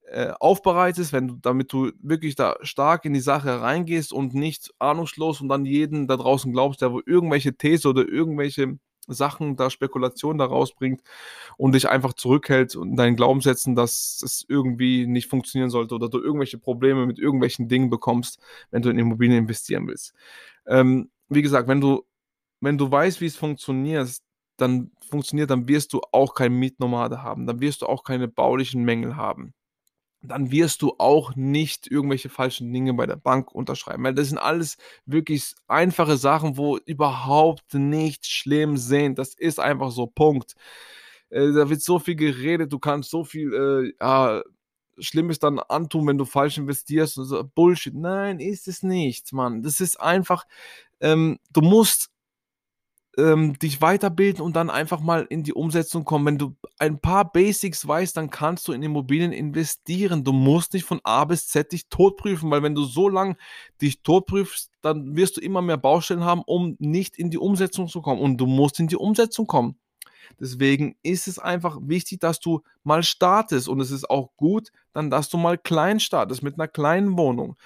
äh, 0.07 0.31
aufbereitest, 0.39 1.13
wenn 1.13 1.27
du, 1.27 1.35
damit 1.41 1.73
du 1.73 1.91
wirklich 2.01 2.35
da 2.35 2.55
stark 2.61 3.05
in 3.05 3.13
die 3.13 3.19
Sache 3.19 3.61
reingehst 3.61 4.13
und 4.13 4.33
nicht 4.33 4.71
ahnungslos 4.79 5.41
und 5.41 5.49
dann 5.49 5.65
jeden 5.65 6.07
da 6.07 6.17
draußen 6.17 6.51
glaubst, 6.51 6.81
der 6.81 6.91
wo 6.91 7.01
irgendwelche 7.05 7.55
These 7.57 7.89
oder 7.89 8.07
irgendwelche 8.07 8.77
Sachen 9.07 9.55
da 9.55 9.69
Spekulation 9.69 10.37
da 10.37 10.45
rausbringt 10.45 11.01
und 11.57 11.73
dich 11.75 11.89
einfach 11.89 12.13
zurückhält 12.13 12.75
und 12.75 12.95
deinen 12.95 13.15
Glaubenssätzen, 13.15 13.75
dass 13.75 14.21
es 14.23 14.45
irgendwie 14.47 15.07
nicht 15.07 15.29
funktionieren 15.29 15.69
sollte 15.69 15.95
oder 15.95 16.09
du 16.09 16.19
irgendwelche 16.19 16.57
Probleme 16.57 17.05
mit 17.05 17.19
irgendwelchen 17.19 17.67
Dingen 17.67 17.89
bekommst, 17.89 18.39
wenn 18.71 18.81
du 18.81 18.89
in 18.89 18.99
Immobilien 18.99 19.39
investieren 19.39 19.87
willst. 19.87 20.13
Ähm, 20.67 21.09
wie 21.29 21.41
gesagt, 21.41 21.67
wenn 21.67 21.81
du, 21.81 22.03
wenn 22.61 22.77
du 22.77 22.89
weißt, 22.91 23.21
wie 23.21 23.25
es 23.25 23.35
funktioniert, 23.35 24.09
dann 24.57 24.91
funktioniert, 25.09 25.49
dann 25.49 25.67
wirst 25.67 25.93
du 25.93 26.01
auch 26.11 26.35
kein 26.35 26.53
Mietnomade 26.53 27.23
haben, 27.23 27.47
dann 27.47 27.59
wirst 27.59 27.81
du 27.81 27.87
auch 27.87 28.03
keine 28.03 28.27
baulichen 28.27 28.83
Mängel 28.83 29.15
haben 29.15 29.53
dann 30.23 30.51
wirst 30.51 30.81
du 30.81 30.95
auch 30.97 31.35
nicht 31.35 31.91
irgendwelche 31.91 32.29
falschen 32.29 32.71
Dinge 32.71 32.93
bei 32.93 33.05
der 33.05 33.17
Bank 33.17 33.53
unterschreiben. 33.53 34.03
Weil 34.03 34.15
das 34.15 34.29
sind 34.29 34.37
alles 34.37 34.77
wirklich 35.05 35.53
einfache 35.67 36.17
Sachen, 36.17 36.57
wo 36.57 36.77
überhaupt 36.77 37.73
nichts 37.73 38.29
schlimm 38.29 38.77
sind. 38.77 39.19
Das 39.19 39.33
ist 39.33 39.59
einfach 39.59 39.91
so, 39.91 40.07
Punkt. 40.07 40.55
Äh, 41.29 41.51
da 41.51 41.69
wird 41.69 41.81
so 41.81 41.99
viel 41.99 42.15
geredet, 42.15 42.71
du 42.71 42.79
kannst 42.79 43.09
so 43.09 43.25
viel 43.25 43.53
äh, 43.53 43.93
ja, 44.01 44.41
Schlimmes 44.97 45.39
dann 45.39 45.59
antun, 45.59 46.07
wenn 46.07 46.17
du 46.17 46.25
falsch 46.25 46.57
investierst. 46.57 47.15
So, 47.15 47.43
Bullshit. 47.43 47.93
Nein, 47.93 48.39
ist 48.39 48.67
es 48.67 48.81
nicht, 48.81 49.33
Mann. 49.33 49.61
Das 49.61 49.81
ist 49.81 49.99
einfach, 49.99 50.45
ähm, 51.01 51.37
du 51.51 51.61
musst 51.61 52.12
ähm, 53.17 53.57
dich 53.59 53.81
weiterbilden 53.81 54.43
und 54.43 54.55
dann 54.55 54.69
einfach 54.69 54.99
mal 54.99 55.25
in 55.29 55.43
die 55.43 55.53
Umsetzung 55.53 56.03
kommen. 56.03 56.25
Wenn 56.25 56.37
du 56.37 56.55
ein 56.79 56.99
paar 56.99 57.31
Basics 57.31 57.87
weißt, 57.87 58.17
dann 58.17 58.29
kannst 58.29 58.67
du 58.67 58.73
in 58.73 58.81
Immobilien 58.81 59.31
investieren. 59.31 60.23
Du 60.23 60.33
musst 60.33 60.73
nicht 60.73 60.85
von 60.85 60.99
A 61.03 61.25
bis 61.25 61.47
Z 61.47 61.71
dich 61.71 61.89
totprüfen, 61.89 62.49
weil 62.49 62.63
wenn 62.63 62.75
du 62.75 62.83
so 62.83 63.09
lange 63.09 63.35
dich 63.81 64.01
totprüfst, 64.01 64.71
dann 64.81 65.15
wirst 65.15 65.37
du 65.37 65.41
immer 65.41 65.61
mehr 65.61 65.77
Baustellen 65.77 66.23
haben, 66.23 66.41
um 66.45 66.75
nicht 66.79 67.17
in 67.17 67.29
die 67.29 67.37
Umsetzung 67.37 67.87
zu 67.87 68.01
kommen. 68.01 68.21
Und 68.21 68.37
du 68.37 68.47
musst 68.47 68.79
in 68.79 68.87
die 68.87 68.97
Umsetzung 68.97 69.45
kommen. 69.45 69.77
Deswegen 70.39 70.95
ist 71.03 71.27
es 71.27 71.37
einfach 71.37 71.77
wichtig, 71.81 72.19
dass 72.19 72.39
du 72.39 72.61
mal 72.83 73.03
startest. 73.03 73.67
Und 73.67 73.79
es 73.79 73.91
ist 73.91 74.09
auch 74.09 74.31
gut, 74.37 74.71
dann, 74.91 75.11
dass 75.11 75.29
du 75.29 75.37
mal 75.37 75.59
klein 75.59 75.99
startest 75.99 76.41
mit 76.41 76.55
einer 76.55 76.67
kleinen 76.67 77.15
Wohnung. 77.17 77.57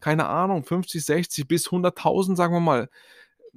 Keine 0.00 0.26
Ahnung, 0.26 0.64
50, 0.64 1.04
60 1.04 1.46
bis 1.46 1.68
100.000, 1.68 2.36
sagen 2.36 2.52
wir 2.52 2.60
mal 2.60 2.88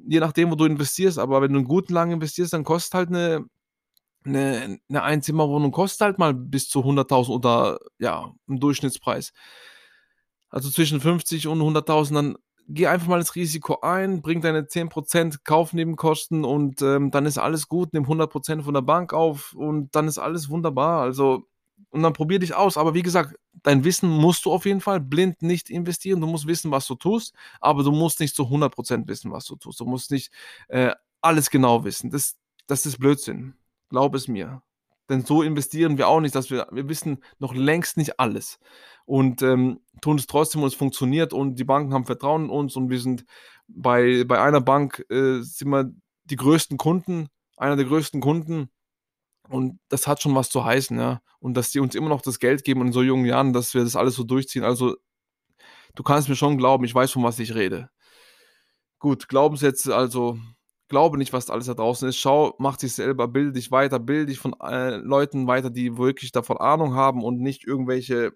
je 0.08 0.20
nachdem, 0.20 0.52
wo 0.52 0.56
du 0.56 0.66
investierst, 0.66 1.20
aber 1.20 1.42
wenn 1.42 1.54
du 1.54 1.60
einen 1.60 1.68
guten 1.68 1.94
lang 1.94 2.12
investierst, 2.12 2.54
dann 2.54 2.64
kostet 2.64 2.94
halt 2.94 3.10
eine, 3.10 3.46
eine, 4.26 4.80
eine 4.90 5.04
Einzimmerwohnung 5.04 5.72
kostet 5.72 6.02
halt 6.02 6.20
mal 6.20 6.34
bis 6.34 6.70
zu 6.70 6.82
100.000 6.82 7.30
oder 7.30 7.80
ja, 8.00 8.34
im 8.48 8.60
Durchschnittspreis. 8.60 9.34
Also 10.50 10.70
zwischen 10.70 11.00
50 11.02 11.48
und 11.48 11.62
100.000, 11.62 12.14
dann 12.14 12.36
geh 12.70 12.88
einfach 12.88 13.08
mal 13.08 13.20
das 13.20 13.36
Risiko 13.36 13.80
ein, 13.82 14.22
bring 14.22 14.42
deine 14.42 14.68
10% 14.68 15.44
Kaufnebenkosten 15.44 16.46
und 16.46 16.82
ähm, 16.82 17.12
dann 17.12 17.26
ist 17.26 17.38
alles 17.38 17.68
gut, 17.68 17.94
nimm 17.94 18.06
100% 18.06 18.64
von 18.64 18.74
der 18.74 18.82
Bank 18.82 19.14
auf 19.14 19.54
und 19.54 19.96
dann 19.96 20.08
ist 20.08 20.20
alles 20.20 20.50
wunderbar. 20.50 21.02
Also, 21.02 21.49
und 21.90 22.04
dann 22.04 22.14
probier 22.14 22.40
dich 22.40 22.54
aus. 22.54 22.78
Aber 22.78 22.94
wie 22.94 23.02
gesagt, 23.02 23.36
dein 23.64 23.84
Wissen 23.84 24.10
musst 24.10 24.46
du 24.46 24.52
auf 24.52 24.66
jeden 24.66 24.82
Fall 24.82 25.00
blind 25.00 25.42
nicht 25.42 25.70
investieren. 25.70 26.22
Du 26.22 26.28
musst 26.28 26.48
wissen, 26.48 26.72
was 26.72 26.88
du 26.88 26.96
tust, 26.96 27.34
aber 27.60 27.84
du 27.84 27.92
musst 27.92 28.20
nicht 28.20 28.36
zu 28.36 28.44
100% 28.44 29.08
wissen, 29.08 29.32
was 29.32 29.46
du 29.46 29.56
tust. 29.56 29.80
Du 29.80 29.86
musst 29.86 30.12
nicht 30.12 30.32
äh, 30.68 30.94
alles 31.22 31.50
genau 31.50 31.84
wissen. 31.84 32.10
Das, 32.10 32.38
das 32.68 32.86
ist 32.86 33.00
Blödsinn. 33.00 33.56
Glaub 33.90 34.16
es 34.16 34.28
mir. 34.28 34.62
Denn 35.10 35.26
so 35.26 35.42
investieren 35.42 35.98
wir 35.98 36.08
auch 36.08 36.22
nicht, 36.22 36.36
dass 36.36 36.52
wir, 36.52 36.68
wir 36.72 36.88
wissen 36.88 37.24
noch 37.40 37.56
längst 37.56 37.98
nicht 37.98 38.20
alles. 38.20 38.60
Und 39.06 39.42
ähm, 39.42 39.80
tun 40.02 40.18
es 40.18 40.28
trotzdem 40.28 40.62
und 40.62 40.68
es 40.68 40.76
funktioniert 40.76 41.34
und 41.34 41.56
die 41.56 41.64
Banken 41.64 41.94
haben 41.94 42.06
Vertrauen 42.06 42.46
in 42.46 42.50
uns 42.52 42.76
und 42.76 42.92
wir 42.92 43.00
sind 43.00 43.26
bei, 43.68 44.24
bei 44.28 44.40
einer 44.40 44.62
Bank 44.62 45.04
äh, 45.10 45.42
sind 45.42 45.70
wir 45.70 45.92
die 46.26 46.36
größten 46.36 46.78
Kunden, 46.78 47.28
einer 47.58 47.76
der 47.76 47.86
größten 47.86 48.22
Kunden 48.22 48.70
und 49.50 49.80
das 49.90 50.08
hat 50.08 50.22
schon 50.22 50.36
was 50.36 50.50
zu 50.50 50.64
heißen, 50.64 50.98
ja. 50.98 51.22
Und 51.40 51.56
dass 51.56 51.72
die 51.72 51.80
uns 51.80 51.96
immer 51.96 52.10
noch 52.10 52.22
das 52.22 52.40
Geld 52.40 52.64
geben 52.64 52.82
in 52.82 52.92
so 52.92 53.02
jungen 53.02 53.26
Jahren, 53.26 53.54
dass 53.54 53.74
wir 53.74 53.84
das 53.84 53.96
alles 53.96 54.16
so 54.16 54.24
durchziehen. 54.24 54.64
Also, 54.64 54.96
du 55.96 56.04
kannst 56.04 56.30
mir 56.30 56.36
schon 56.36 56.58
glauben, 56.58 56.86
ich 56.86 56.96
weiß, 56.96 57.12
von 57.12 57.24
was 57.24 57.40
ich 57.40 57.56
rede. 57.56 57.90
Gut, 59.00 59.30
Glaubenssätze, 59.30 59.96
also 59.96 60.38
glaube 60.90 61.18
nicht, 61.18 61.32
was 61.32 61.50
alles 61.50 61.68
da 61.68 61.76
draußen 61.76 62.10
ist. 62.10 62.18
Schau, 62.18 62.56
mach 62.58 62.76
dich 62.76 62.94
selber, 62.94 63.28
bilde 63.28 63.54
dich 63.54 63.72
weiter, 63.72 64.00
bilde 64.00 64.26
dich 64.26 64.40
von 64.40 64.56
äh, 64.62 64.98
Leuten 64.98 65.48
weiter, 65.48 65.70
die 65.70 65.98
wirklich 65.98 66.32
davon 66.32 66.58
Ahnung 66.58 66.96
haben 66.96 67.24
und 67.24 67.40
nicht 67.40 67.66
irgendwelche 67.66 68.34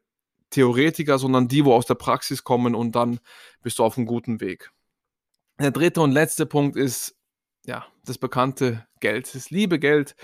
Theoretiker, 0.51 1.17
sondern 1.17 1.47
die, 1.47 1.65
wo 1.65 1.73
aus 1.73 1.87
der 1.87 1.95
Praxis 1.95 2.43
kommen 2.43 2.75
und 2.75 2.95
dann 2.95 3.19
bist 3.61 3.79
du 3.79 3.83
auf 3.83 3.97
einem 3.97 4.05
guten 4.05 4.39
Weg. 4.39 4.71
Der 5.59 5.71
dritte 5.71 6.01
und 6.01 6.11
letzte 6.11 6.45
Punkt 6.45 6.77
ist, 6.77 7.15
ja, 7.65 7.85
das 8.05 8.17
bekannte 8.17 8.85
Geld, 9.03 9.35
das 9.35 9.49
liebe 9.49 9.79
Geld. 9.79 10.15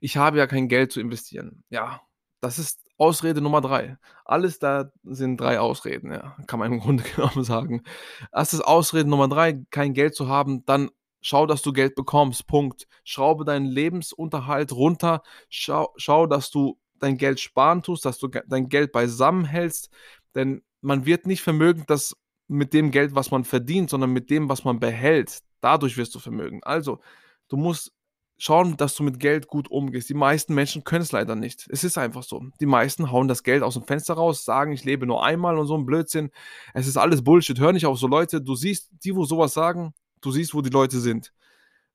Ich 0.00 0.16
habe 0.16 0.38
ja 0.38 0.48
kein 0.48 0.66
Geld 0.66 0.90
zu 0.90 1.00
investieren. 1.00 1.62
Ja, 1.70 2.00
das 2.40 2.58
ist 2.58 2.80
Ausrede 2.98 3.40
Nummer 3.40 3.60
drei. 3.60 3.96
Alles 4.24 4.58
da 4.58 4.90
sind 5.04 5.40
drei 5.40 5.60
Ausreden, 5.60 6.12
ja, 6.12 6.36
kann 6.48 6.58
man 6.58 6.72
im 6.72 6.80
Grunde 6.80 7.04
genommen 7.04 7.44
sagen. 7.44 7.84
Das 8.32 8.52
ist 8.52 8.60
Ausrede 8.60 9.08
Nummer 9.08 9.28
drei, 9.28 9.60
kein 9.70 9.94
Geld 9.94 10.16
zu 10.16 10.28
haben, 10.28 10.64
dann 10.66 10.90
schau, 11.20 11.46
dass 11.46 11.62
du 11.62 11.72
Geld 11.72 11.94
bekommst, 11.94 12.48
Punkt. 12.48 12.88
Schraube 13.04 13.44
deinen 13.44 13.66
Lebensunterhalt 13.66 14.72
runter, 14.72 15.22
schau, 15.48 15.92
schau 15.96 16.26
dass 16.26 16.50
du 16.50 16.78
dein 16.98 17.16
Geld 17.18 17.38
sparen 17.38 17.82
tust, 17.82 18.04
dass 18.04 18.18
du 18.18 18.28
dein 18.28 18.68
Geld 18.68 18.90
beisammen 18.90 19.44
hältst, 19.44 19.90
denn 20.34 20.62
man 20.80 21.06
wird 21.06 21.26
nicht 21.26 21.42
vermögend, 21.42 21.88
dass 21.88 22.16
mit 22.48 22.72
dem 22.72 22.90
Geld, 22.90 23.14
was 23.14 23.30
man 23.30 23.44
verdient, 23.44 23.90
sondern 23.90 24.10
mit 24.10 24.28
dem, 24.28 24.48
was 24.48 24.64
man 24.64 24.80
behält. 24.80 25.40
Dadurch 25.60 25.96
wirst 25.96 26.14
du 26.14 26.18
vermögen. 26.18 26.60
Also, 26.62 27.00
du 27.48 27.56
musst 27.56 27.92
schauen, 28.36 28.76
dass 28.76 28.94
du 28.94 29.02
mit 29.02 29.20
Geld 29.20 29.46
gut 29.46 29.70
umgehst. 29.70 30.08
Die 30.08 30.14
meisten 30.14 30.54
Menschen 30.54 30.84
können 30.84 31.02
es 31.02 31.12
leider 31.12 31.34
nicht. 31.34 31.66
Es 31.70 31.84
ist 31.84 31.98
einfach 31.98 32.22
so. 32.22 32.42
Die 32.60 32.66
meisten 32.66 33.10
hauen 33.10 33.28
das 33.28 33.42
Geld 33.42 33.62
aus 33.62 33.74
dem 33.74 33.84
Fenster 33.84 34.14
raus, 34.14 34.44
sagen, 34.44 34.72
ich 34.72 34.84
lebe 34.84 35.06
nur 35.06 35.24
einmal 35.24 35.58
und 35.58 35.66
so 35.66 35.76
ein 35.76 35.86
Blödsinn. 35.86 36.30
Es 36.72 36.86
ist 36.86 36.96
alles 36.96 37.22
Bullshit. 37.22 37.58
Hör 37.58 37.72
nicht 37.72 37.86
auf 37.86 37.98
so 37.98 38.06
Leute. 38.06 38.40
Du 38.40 38.54
siehst, 38.54 38.90
die, 39.04 39.14
wo 39.14 39.24
sowas 39.24 39.54
sagen, 39.54 39.94
du 40.20 40.30
siehst, 40.32 40.54
wo 40.54 40.62
die 40.62 40.70
Leute 40.70 40.98
sind. 41.00 41.32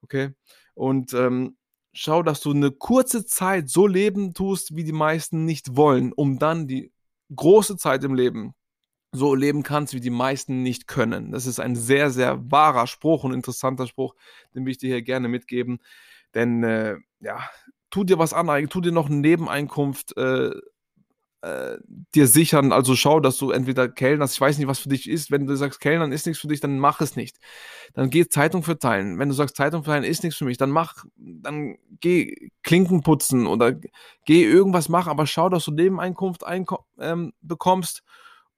Okay? 0.02 0.34
Und 0.76 1.14
ähm, 1.14 1.58
schau, 1.94 2.24
dass 2.24 2.42
du 2.42 2.52
eine 2.52 2.72
kurze 2.72 3.26
Zeit 3.26 3.70
so 3.70 3.88
leben 3.88 4.34
tust, 4.34 4.76
wie 4.76 4.84
die 4.84 4.94
meisten 4.94 5.46
nicht 5.46 5.76
wollen, 5.76 6.14
um 6.14 6.40
dann 6.40 6.68
die 6.68 6.92
große 7.36 7.78
Zeit 7.78 8.04
im 8.04 8.16
Leben 8.16 8.54
so 9.12 9.34
leben 9.34 9.64
kannst, 9.64 9.94
wie 9.94 10.00
die 10.00 10.12
meisten 10.12 10.62
nicht 10.62 10.88
können. 10.88 11.32
Das 11.32 11.48
ist 11.48 11.60
ein 11.60 11.76
sehr, 11.76 12.12
sehr 12.12 12.52
wahrer 12.52 12.86
Spruch 12.86 13.24
und 13.24 13.34
interessanter 13.34 13.88
Spruch, 13.88 14.16
den 14.54 14.66
will 14.66 14.72
ich 14.72 14.78
dir 14.78 14.90
hier 14.90 15.02
gerne 15.02 15.28
mitgeben. 15.28 15.80
Denn 16.36 16.64
äh, 16.64 16.98
ja, 17.20 17.50
tu 17.90 18.04
dir 18.04 18.20
was 18.20 18.34
aneignen, 18.34 18.70
tu 18.70 18.82
dir 18.82 18.92
noch 18.92 19.08
eine 19.08 19.18
Nebeneinkunft 19.18 20.16
äh, 20.18 20.52
äh, 21.42 21.78
dir 22.16 22.28
sichern. 22.28 22.72
Also 22.72 22.96
schau, 22.96 23.20
dass 23.20 23.38
du 23.38 23.52
entweder 23.52 23.88
Kellnerst, 23.88 24.34
ich 24.36 24.42
weiß 24.42 24.58
nicht, 24.58 24.68
was 24.68 24.80
für 24.80 24.90
dich 24.90 25.10
ist. 25.10 25.32
Wenn 25.32 25.48
du 25.48 25.56
sagst, 25.56 25.80
Kellnern 25.80 26.12
ist 26.12 26.26
nichts 26.26 26.42
für 26.42 26.48
dich, 26.48 26.60
dann 26.60 26.80
mach 26.80 27.02
es 27.02 27.16
nicht. 27.16 27.38
Dann 27.94 28.10
geh 28.10 28.28
Zeitung 28.28 28.64
verteilen. 28.64 29.20
Wenn 29.20 29.30
du 29.30 29.36
sagst, 29.36 29.56
Zeitung 29.56 29.84
verteilen 29.84 30.04
ist 30.04 30.24
nichts 30.24 30.38
für 30.38 30.46
mich, 30.46 30.58
dann 30.58 30.72
mach, 30.72 31.06
dann 31.16 31.78
geh 32.00 32.50
Klinken 32.64 33.02
putzen 33.02 33.48
oder 33.48 33.74
geh 34.26 34.44
irgendwas 34.44 34.90
machen, 34.90 35.10
aber 35.10 35.26
schau, 35.28 35.50
dass 35.50 35.66
du 35.66 35.72
Nebeneinkunft 35.72 36.44
ähm, 37.00 37.34
bekommst 37.42 38.04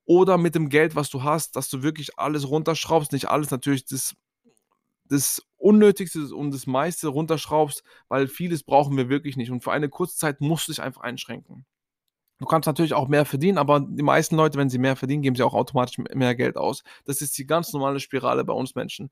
oder 0.06 0.38
mit 0.38 0.56
dem 0.56 0.70
Geld, 0.70 0.96
was 0.96 1.10
du 1.10 1.24
hast, 1.24 1.56
dass 1.56 1.70
du 1.70 1.84
wirklich 1.84 2.18
alles 2.18 2.50
runterschraubst, 2.50 3.12
nicht 3.12 3.30
alles 3.30 3.52
natürlich 3.52 3.86
das, 3.86 4.16
das 5.06 5.42
Unnötigste 5.62 6.36
und 6.36 6.54
das 6.54 6.68
meiste 6.68 7.08
runterschraubst, 7.08 7.84
weil 8.08 8.28
vieles 8.28 8.64
brauchen 8.64 8.98
wir 8.98 9.10
wirklich 9.10 9.38
nicht. 9.38 9.52
Und 9.52 9.64
für 9.64 9.72
eine 9.72 9.90
kurze 9.90 10.18
Zeit 10.18 10.42
musst 10.42 10.68
du 10.68 10.72
dich 10.72 10.82
einfach 10.82 11.02
einschränken. 11.02 11.66
Du 12.40 12.48
kannst 12.48 12.66
natürlich 12.66 12.96
auch 12.96 13.08
mehr 13.08 13.26
verdienen, 13.26 13.60
aber 13.60 13.80
die 13.80 14.02
meisten 14.02 14.36
Leute, 14.36 14.58
wenn 14.58 14.70
sie 14.70 14.80
mehr 14.80 14.96
verdienen, 14.96 15.22
geben 15.22 15.36
sie 15.36 15.44
auch 15.44 15.54
automatisch 15.54 16.00
mehr 16.00 16.34
Geld 16.34 16.58
aus. 16.58 16.84
Das 17.06 17.22
ist 17.22 17.38
die 17.38 17.46
ganz 17.46 17.72
normale 17.72 18.00
Spirale 18.00 18.44
bei 18.44 18.54
uns 18.54 18.74
Menschen. 18.74 19.12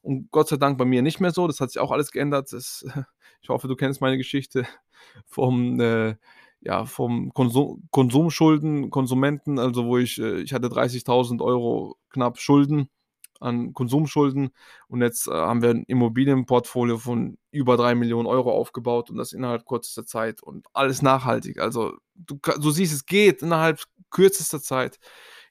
Und 0.00 0.30
Gott 0.30 0.48
sei 0.48 0.56
Dank 0.56 0.78
bei 0.78 0.86
mir 0.86 1.02
nicht 1.02 1.20
mehr 1.20 1.30
so. 1.30 1.46
Das 1.46 1.60
hat 1.60 1.70
sich 1.70 1.80
auch 1.80 1.90
alles 1.90 2.10
geändert. 2.10 2.50
Das, 2.52 2.84
ich 3.42 3.50
hoffe, 3.50 3.68
du 3.68 3.76
kennst 3.76 4.00
meine 4.00 4.16
Geschichte 4.16 4.66
vom, 5.26 5.78
äh, 5.78 6.16
ja, 6.60 6.86
vom 6.86 7.34
Konsum, 7.34 7.86
Konsumschulden, 7.90 8.88
Konsumenten, 8.88 9.58
also 9.58 9.84
wo 9.84 9.98
ich, 9.98 10.18
äh, 10.18 10.40
ich 10.40 10.54
hatte 10.54 10.68
30.000 10.68 11.42
Euro 11.42 11.96
knapp 12.08 12.38
Schulden 12.38 12.88
an 13.40 13.72
Konsumschulden 13.74 14.50
und 14.88 15.02
jetzt 15.02 15.26
äh, 15.26 15.32
haben 15.32 15.62
wir 15.62 15.70
ein 15.70 15.84
Immobilienportfolio 15.86 16.98
von 16.98 17.38
über 17.50 17.76
drei 17.76 17.94
Millionen 17.94 18.26
Euro 18.26 18.52
aufgebaut 18.52 19.10
und 19.10 19.16
das 19.16 19.32
innerhalb 19.32 19.66
kürzester 19.66 20.06
Zeit 20.06 20.42
und 20.42 20.66
alles 20.72 21.02
nachhaltig. 21.02 21.60
Also 21.60 21.94
du, 22.14 22.38
du 22.38 22.70
siehst, 22.70 22.92
es 22.92 23.06
geht 23.06 23.42
innerhalb 23.42 23.82
kürzester 24.10 24.60
Zeit. 24.60 24.98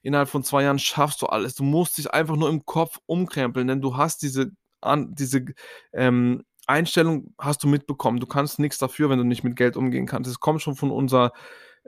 Innerhalb 0.02 0.28
von 0.30 0.42
zwei 0.42 0.62
Jahren 0.62 0.78
schaffst 0.78 1.20
du 1.22 1.26
alles. 1.26 1.54
Du 1.54 1.62
musst 1.62 1.98
dich 1.98 2.10
einfach 2.12 2.36
nur 2.36 2.48
im 2.48 2.64
Kopf 2.64 2.98
umkrempeln, 3.06 3.68
denn 3.68 3.82
du 3.82 3.96
hast 3.96 4.22
diese, 4.22 4.52
an, 4.80 5.14
diese 5.14 5.44
ähm, 5.92 6.44
Einstellung 6.66 7.34
hast 7.38 7.62
du 7.64 7.68
mitbekommen. 7.68 8.20
Du 8.20 8.26
kannst 8.26 8.58
nichts 8.58 8.78
dafür, 8.78 9.10
wenn 9.10 9.18
du 9.18 9.24
nicht 9.24 9.44
mit 9.44 9.56
Geld 9.56 9.76
umgehen 9.76 10.06
kannst. 10.06 10.30
Es 10.30 10.40
kommt 10.40 10.62
schon 10.62 10.76
von 10.76 10.90
unserer, 10.90 11.32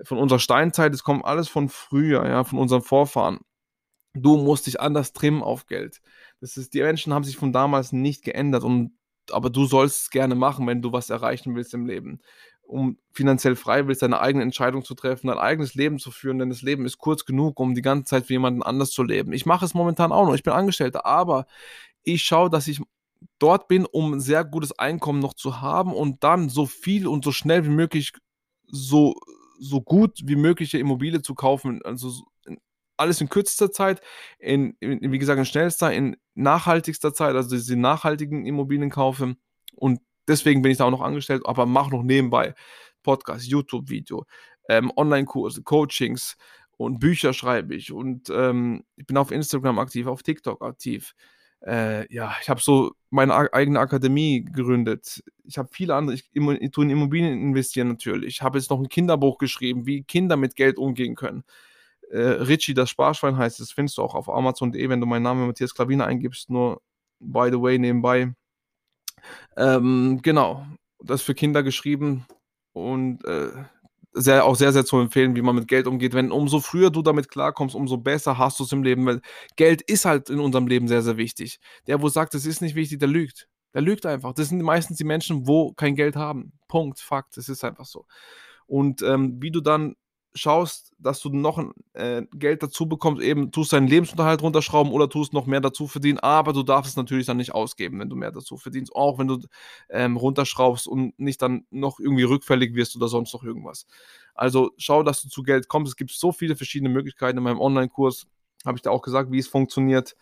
von 0.05 0.19
unserer 0.19 0.41
Steinzeit, 0.41 0.93
es 0.93 1.05
kommt 1.05 1.25
alles 1.25 1.49
von 1.49 1.69
früher, 1.69 2.27
ja, 2.27 2.45
von 2.45 2.59
unseren 2.59 2.83
Vorfahren. 2.83 3.41
Du 4.15 4.37
musst 4.37 4.67
dich 4.67 4.81
anders 4.81 5.13
trimmen 5.13 5.43
auf 5.43 5.67
Geld. 5.67 6.01
Das 6.41 6.57
ist, 6.57 6.75
die 6.75 6.83
Menschen 6.83 7.15
haben 7.15 7.25
sich 7.25 7.37
von 7.37 7.53
damals 7.53 7.93
nicht 7.93 8.25
geändert 8.25 8.65
und 8.65 8.93
aber 9.31 9.51
du 9.51 9.67
sollst 9.67 10.03
es 10.03 10.11
gerne 10.11 10.35
machen, 10.35 10.67
wenn 10.67 10.83
du 10.83 10.93
was 10.93 11.11
erreichen 11.11 11.55
willst 11.55 11.75
im 11.75 11.87
Leben. 11.87 12.21
Um 12.63 12.99
finanziell 13.13 13.57
frei 13.57 13.87
willst, 13.87 14.03
deine 14.03 14.21
eigene 14.21 14.43
Entscheidung 14.43 14.85
zu 14.85 14.95
treffen, 14.95 15.29
dein 15.29 15.39
eigenes 15.39 15.75
Leben 15.75 15.99
zu 15.99 16.11
führen, 16.11 16.39
denn 16.39 16.49
das 16.49 16.63
Leben 16.63 16.87
ist 16.87 16.99
kurz 16.99 17.25
genug, 17.25 17.61
um 17.61 17.75
die 17.75 17.83
ganze 17.83 18.05
Zeit 18.05 18.27
für 18.27 18.33
jemanden 18.33 18.63
anders 18.63 18.91
zu 18.91 19.03
leben. 19.03 19.33
Ich 19.33 19.47
mache 19.47 19.65
es 19.65 19.75
momentan 19.75 20.13
auch 20.13 20.27
noch, 20.27 20.35
ich 20.35 20.43
bin 20.43 20.53
Angestellter, 20.53 21.07
aber 21.07 21.47
ich 22.03 22.23
schaue, 22.23 22.51
dass 22.51 22.67
ich 22.67 22.81
dort 23.39 23.69
bin, 23.69 23.85
um 23.85 24.15
ein 24.15 24.21
sehr 24.21 24.45
gutes 24.45 24.79
Einkommen 24.79 25.21
noch 25.21 25.35
zu 25.35 25.61
haben 25.61 25.93
und 25.93 26.25
dann 26.25 26.49
so 26.49 26.67
viel 26.67 27.07
und 27.07 27.25
so 27.25 27.33
schnell 27.33 27.65
wie 27.65 27.71
möglich 27.71 28.13
so, 28.67 29.15
so 29.61 29.81
gut 29.81 30.19
wie 30.25 30.37
mögliche 30.37 30.79
Immobilie 30.79 31.23
zu 31.23 31.35
kaufen, 31.35 31.81
also 31.85 32.11
alles 32.97 33.21
in 33.21 33.29
kürzester 33.29 33.71
Zeit, 33.71 34.01
in, 34.39 34.77
in, 34.81 35.13
wie 35.13 35.19
gesagt, 35.19 35.39
in 35.39 35.45
schnellster, 35.45 35.93
in 35.93 36.17
nachhaltigster 36.35 37.13
Zeit, 37.13 37.35
also 37.35 37.51
diese 37.51 37.77
nachhaltigen 37.77 38.47
Immobilien 38.47 38.91
kaufen. 38.91 39.37
Und 39.75 40.01
deswegen 40.29 40.63
bin 40.63 40.73
ich 40.73 40.79
da 40.79 40.85
auch 40.85 40.91
noch 40.91 41.03
angestellt, 41.03 41.43
aber 41.45 41.67
mache 41.67 41.91
noch 41.91 42.03
nebenbei 42.03 42.55
Podcast, 43.03 43.47
YouTube-Video, 43.47 44.25
ähm, 44.69 44.93
Online-Kurse, 44.97 45.63
Coachings 45.63 46.37
und 46.77 46.99
Bücher 46.99 47.33
schreibe 47.33 47.75
ich. 47.75 47.93
Und 47.93 48.31
ähm, 48.31 48.85
ich 48.97 49.07
bin 49.07 49.17
auf 49.17 49.31
Instagram 49.31 49.79
aktiv, 49.79 50.07
auf 50.07 50.23
TikTok 50.23 50.63
aktiv. 50.63 51.15
Äh, 51.65 52.13
ja, 52.13 52.35
ich 52.41 52.49
habe 52.49 52.61
so 52.61 52.93
meine 53.11 53.35
eigene 53.53 53.79
Akademie 53.79 54.45
gegründet. 54.45 55.23
Ich 55.45 55.59
habe 55.59 55.69
viele 55.73 55.95
andere, 55.95 56.17
ich, 56.17 56.29
ich 56.33 56.71
tue 56.71 56.85
in 56.85 56.91
Immobilien 56.91 57.41
investieren 57.41 57.89
natürlich. 57.89 58.37
Ich 58.37 58.43
habe 58.43 58.59
jetzt 58.59 58.71
noch 58.71 58.81
ein 58.81 58.89
Kinderbuch 58.89 59.39
geschrieben, 59.39 59.87
wie 59.87 60.03
Kinder 60.03 60.37
mit 60.37 60.57
Geld 60.57 60.79
umgehen 60.79 61.15
können. 61.15 61.45
Äh, 62.13 62.43
Richie, 62.43 62.75
das 62.75 62.91
Sparschwein 62.91 63.39
heißt, 63.39 63.59
das 63.59 63.73
findest 63.73 63.97
du 63.97 64.03
auch 64.03 64.15
auf 64.15 64.29
Amazon.de, 64.29 64.89
wenn 64.91 65.01
du 65.01 65.07
meinen 65.07 65.23
Namen 65.23 65.47
Matthias 65.47 65.75
Klavine 65.75 66.05
eingibst, 66.05 66.51
nur 66.51 66.83
by 67.21 67.49
the 67.51 67.61
way 67.61 67.79
nebenbei. 67.79 68.35
Ähm, 69.57 70.21
genau, 70.23 70.67
das 71.03 71.23
für 71.23 71.35
Kinder 71.35 71.63
geschrieben 71.63 72.27
und 72.75 73.25
äh, 73.25 73.51
sehr, 74.13 74.45
auch 74.45 74.57
sehr, 74.57 74.73
sehr 74.73 74.85
zu 74.85 74.99
empfehlen, 74.99 75.37
wie 75.37 75.41
man 75.41 75.55
mit 75.55 75.69
Geld 75.69 75.87
umgeht. 75.87 76.13
Wenn 76.13 76.33
umso 76.33 76.61
früher 76.61 76.91
du 76.91 77.01
damit 77.01 77.31
klarkommst, 77.31 77.75
umso 77.75 77.97
besser 77.97 78.37
hast 78.37 78.61
du 78.61 78.65
es 78.65 78.73
im 78.73 78.83
Leben, 78.83 79.07
weil 79.07 79.23
Geld 79.57 79.81
ist 79.81 80.05
halt 80.05 80.29
in 80.29 80.39
unserem 80.39 80.67
Leben 80.67 80.89
sehr, 80.89 81.01
sehr 81.01 81.17
wichtig. 81.17 81.61
Der, 81.87 82.03
wo 82.03 82.11
sagt, 82.11 82.35
es 82.35 82.45
ist 82.45 82.61
nicht 82.61 82.75
wichtig, 82.75 82.99
der 82.99 83.09
lügt. 83.09 83.49
Der 83.73 83.81
lügt 83.81 84.05
einfach. 84.05 84.35
Das 84.35 84.51
sind 84.51 84.61
meistens 84.61 84.99
die 84.99 85.05
Menschen, 85.05 85.47
wo 85.47 85.73
kein 85.73 85.95
Geld 85.95 86.17
haben. 86.17 86.53
Punkt, 86.69 87.01
Fakt. 87.01 87.39
Es 87.39 87.49
ist 87.49 87.65
einfach 87.65 87.87
so. 87.87 88.05
Und 88.67 89.01
ähm, 89.01 89.41
wie 89.41 89.51
du 89.51 89.63
dann 89.63 89.95
schaust, 90.35 90.93
dass 90.99 91.21
du 91.21 91.31
noch 91.31 91.63
äh, 91.93 92.23
Geld 92.33 92.63
dazu 92.63 92.89
bekommst, 92.89 93.23
eben 93.23 93.51
tust 93.51 93.73
deinen 93.73 93.87
Lebensunterhalt 93.87 94.43
runterschrauben 94.43 94.93
oder 94.93 95.09
tust 95.09 95.33
noch 95.33 95.47
mehr 95.47 95.61
dazu 95.61 95.87
verdienen, 95.87 96.19
aber 96.19 96.53
du 96.53 96.63
darfst 96.63 96.91
es 96.91 96.97
natürlich 96.97 97.27
dann 97.27 97.37
nicht 97.37 97.55
ausgeben, 97.55 98.01
wenn 98.01 98.09
du 98.09 98.17
mehr 98.17 98.33
dazu 98.33 98.57
verdienst, 98.57 98.95
auch 98.95 99.19
wenn 99.19 99.29
du 99.29 99.39
ähm, 99.91 100.17
runterschraubst 100.17 100.87
und 100.87 101.19
nicht 101.19 101.43
dann 101.43 101.67
noch 101.71 102.01
irgendwie 102.01 102.23
rückfällig 102.23 102.75
wirst 102.75 102.97
oder 102.97 103.09
sonst 103.09 103.33
noch 103.35 103.45
irgendwas. 103.45 103.87
Also 104.35 104.71
schau, 104.79 105.03
dass 105.03 105.23
du 105.23 105.29
zu 105.29 105.43
Geld 105.43 105.69
kommst. 105.69 105.91
Es 105.91 105.97
gibt 105.97 106.11
so 106.11 106.33
viele 106.33 106.57
verschiedene 106.57 106.89
Möglichkeiten. 106.89 107.39
In 107.39 107.45
meinem 107.45 107.61
Online-Kurs 107.61 108.27
habe 108.65 108.77
ich 108.79 108.83
dir 108.83 108.91
auch 108.91 109.03
gesagt, 109.03 109.31
wie 109.31 109.39
es 109.39 109.49
funktioniert. 109.49 110.17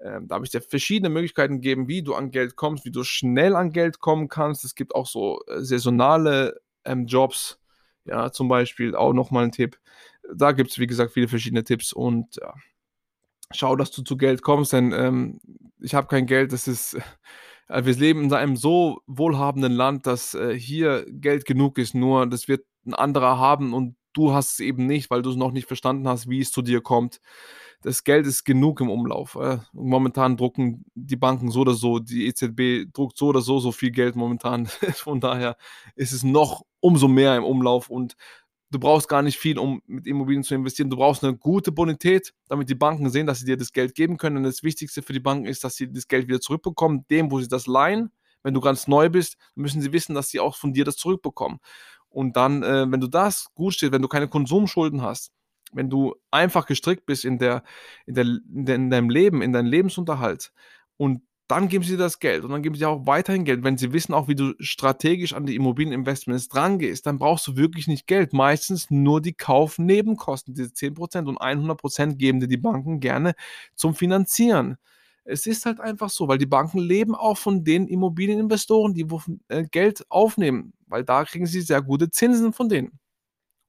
Ähm, 0.00 0.28
da 0.28 0.36
habe 0.36 0.44
ich 0.44 0.50
dir 0.50 0.60
verschiedene 0.60 1.08
Möglichkeiten 1.08 1.54
gegeben, 1.54 1.88
wie 1.88 2.02
du 2.02 2.14
an 2.14 2.30
Geld 2.30 2.56
kommst, 2.56 2.84
wie 2.84 2.90
du 2.90 3.02
schnell 3.02 3.56
an 3.56 3.72
Geld 3.72 4.00
kommen 4.00 4.28
kannst. 4.28 4.64
Es 4.64 4.74
gibt 4.74 4.94
auch 4.94 5.06
so 5.06 5.40
äh, 5.46 5.62
saisonale 5.62 6.60
ähm, 6.84 7.06
Jobs, 7.06 7.58
ja, 8.06 8.30
zum 8.32 8.48
Beispiel 8.48 8.94
auch 8.94 9.12
nochmal 9.12 9.44
ein 9.44 9.52
Tipp. 9.52 9.78
Da 10.34 10.52
gibt 10.52 10.70
es, 10.70 10.78
wie 10.78 10.86
gesagt, 10.86 11.12
viele 11.12 11.28
verschiedene 11.28 11.64
Tipps 11.64 11.92
und 11.92 12.36
ja, 12.36 12.54
schau, 13.52 13.76
dass 13.76 13.90
du 13.90 14.02
zu 14.02 14.16
Geld 14.16 14.42
kommst, 14.42 14.72
denn 14.72 14.92
ähm, 14.92 15.40
ich 15.80 15.94
habe 15.94 16.08
kein 16.08 16.26
Geld, 16.26 16.52
das 16.52 16.68
ist, 16.68 16.94
äh, 17.68 17.84
wir 17.84 17.94
leben 17.94 18.24
in 18.24 18.32
einem 18.32 18.56
so 18.56 19.00
wohlhabenden 19.06 19.72
Land, 19.72 20.06
dass 20.06 20.34
äh, 20.34 20.58
hier 20.58 21.06
Geld 21.08 21.44
genug 21.44 21.78
ist, 21.78 21.94
nur 21.94 22.26
das 22.26 22.48
wird 22.48 22.66
ein 22.86 22.94
anderer 22.94 23.38
haben 23.38 23.74
und 23.74 23.96
du 24.16 24.32
hast 24.32 24.54
es 24.54 24.60
eben 24.60 24.86
nicht, 24.86 25.10
weil 25.10 25.22
du 25.22 25.30
es 25.30 25.36
noch 25.36 25.52
nicht 25.52 25.68
verstanden 25.68 26.08
hast, 26.08 26.28
wie 26.28 26.40
es 26.40 26.50
zu 26.50 26.62
dir 26.62 26.80
kommt. 26.80 27.20
Das 27.82 28.02
Geld 28.02 28.26
ist 28.26 28.44
genug 28.44 28.80
im 28.80 28.88
Umlauf. 28.88 29.34
Äh. 29.36 29.58
Momentan 29.72 30.36
drucken 30.36 30.84
die 30.94 31.16
Banken 31.16 31.50
so 31.50 31.60
oder 31.60 31.74
so, 31.74 31.98
die 31.98 32.26
EZB 32.26 32.92
druckt 32.92 33.18
so 33.18 33.26
oder 33.26 33.42
so 33.42 33.58
so 33.58 33.72
viel 33.72 33.90
Geld 33.90 34.16
momentan. 34.16 34.66
Von 34.94 35.20
daher 35.20 35.56
ist 35.94 36.12
es 36.12 36.22
noch 36.22 36.64
umso 36.80 37.08
mehr 37.08 37.36
im 37.36 37.44
Umlauf 37.44 37.90
und 37.90 38.16
du 38.70 38.78
brauchst 38.78 39.08
gar 39.08 39.22
nicht 39.22 39.38
viel, 39.38 39.58
um 39.58 39.82
mit 39.86 40.06
Immobilien 40.06 40.42
zu 40.42 40.54
investieren. 40.54 40.88
Du 40.90 40.96
brauchst 40.96 41.22
eine 41.22 41.36
gute 41.36 41.70
Bonität, 41.70 42.32
damit 42.48 42.70
die 42.70 42.74
Banken 42.74 43.10
sehen, 43.10 43.26
dass 43.26 43.40
sie 43.40 43.46
dir 43.46 43.56
das 43.56 43.72
Geld 43.72 43.94
geben 43.94 44.16
können. 44.16 44.38
Und 44.38 44.44
das 44.44 44.62
Wichtigste 44.62 45.02
für 45.02 45.12
die 45.12 45.20
Banken 45.20 45.46
ist, 45.46 45.62
dass 45.62 45.76
sie 45.76 45.92
das 45.92 46.08
Geld 46.08 46.26
wieder 46.28 46.40
zurückbekommen, 46.40 47.04
dem, 47.10 47.30
wo 47.30 47.40
sie 47.40 47.48
das 47.48 47.66
leihen. 47.66 48.10
Wenn 48.42 48.54
du 48.54 48.60
ganz 48.60 48.86
neu 48.86 49.08
bist, 49.08 49.36
müssen 49.56 49.82
sie 49.82 49.92
wissen, 49.92 50.14
dass 50.14 50.28
sie 50.30 50.40
auch 50.40 50.56
von 50.56 50.72
dir 50.72 50.84
das 50.84 50.96
zurückbekommen. 50.96 51.58
Und 52.16 52.34
dann, 52.34 52.62
äh, 52.62 52.90
wenn 52.90 53.00
du 53.00 53.08
das 53.08 53.52
gut 53.54 53.74
steht, 53.74 53.92
wenn 53.92 54.00
du 54.00 54.08
keine 54.08 54.26
Konsumschulden 54.26 55.02
hast, 55.02 55.32
wenn 55.72 55.90
du 55.90 56.14
einfach 56.30 56.64
gestrickt 56.64 57.04
bist 57.04 57.26
in, 57.26 57.38
der, 57.38 57.62
in, 58.06 58.14
der, 58.14 58.24
in, 58.24 58.64
der, 58.64 58.74
in 58.76 58.88
deinem 58.88 59.10
Leben, 59.10 59.42
in 59.42 59.52
deinem 59.52 59.66
Lebensunterhalt 59.66 60.50
und 60.96 61.20
dann 61.46 61.68
geben 61.68 61.84
sie 61.84 61.98
das 61.98 62.18
Geld 62.18 62.42
und 62.42 62.52
dann 62.52 62.62
geben 62.62 62.74
sie 62.74 62.86
auch 62.86 63.04
weiterhin 63.04 63.44
Geld. 63.44 63.64
Wenn 63.64 63.76
sie 63.76 63.92
wissen 63.92 64.14
auch, 64.14 64.28
wie 64.28 64.34
du 64.34 64.54
strategisch 64.60 65.34
an 65.34 65.44
die 65.44 65.56
Immobilieninvestments 65.56 66.48
drangehst, 66.48 67.04
dann 67.04 67.18
brauchst 67.18 67.46
du 67.48 67.56
wirklich 67.58 67.86
nicht 67.86 68.06
Geld. 68.06 68.32
Meistens 68.32 68.90
nur 68.90 69.20
die 69.20 69.34
Kaufnebenkosten, 69.34 70.54
diese 70.54 70.70
10% 70.70 71.26
und 71.26 71.38
100% 71.38 72.14
geben 72.14 72.40
dir 72.40 72.48
die 72.48 72.56
Banken 72.56 72.98
gerne 72.98 73.34
zum 73.74 73.94
Finanzieren. 73.94 74.78
Es 75.26 75.46
ist 75.46 75.66
halt 75.66 75.80
einfach 75.80 76.10
so, 76.10 76.28
weil 76.28 76.38
die 76.38 76.46
Banken 76.46 76.78
leben 76.78 77.14
auch 77.14 77.36
von 77.38 77.64
den 77.64 77.88
Immobilieninvestoren, 77.88 78.94
die 78.94 79.06
äh, 79.48 79.64
Geld 79.64 80.04
aufnehmen, 80.10 80.72
weil 80.86 81.04
da 81.04 81.24
kriegen 81.24 81.46
sie 81.46 81.60
sehr 81.62 81.82
gute 81.82 82.10
Zinsen 82.10 82.52
von 82.52 82.68
denen. 82.68 82.98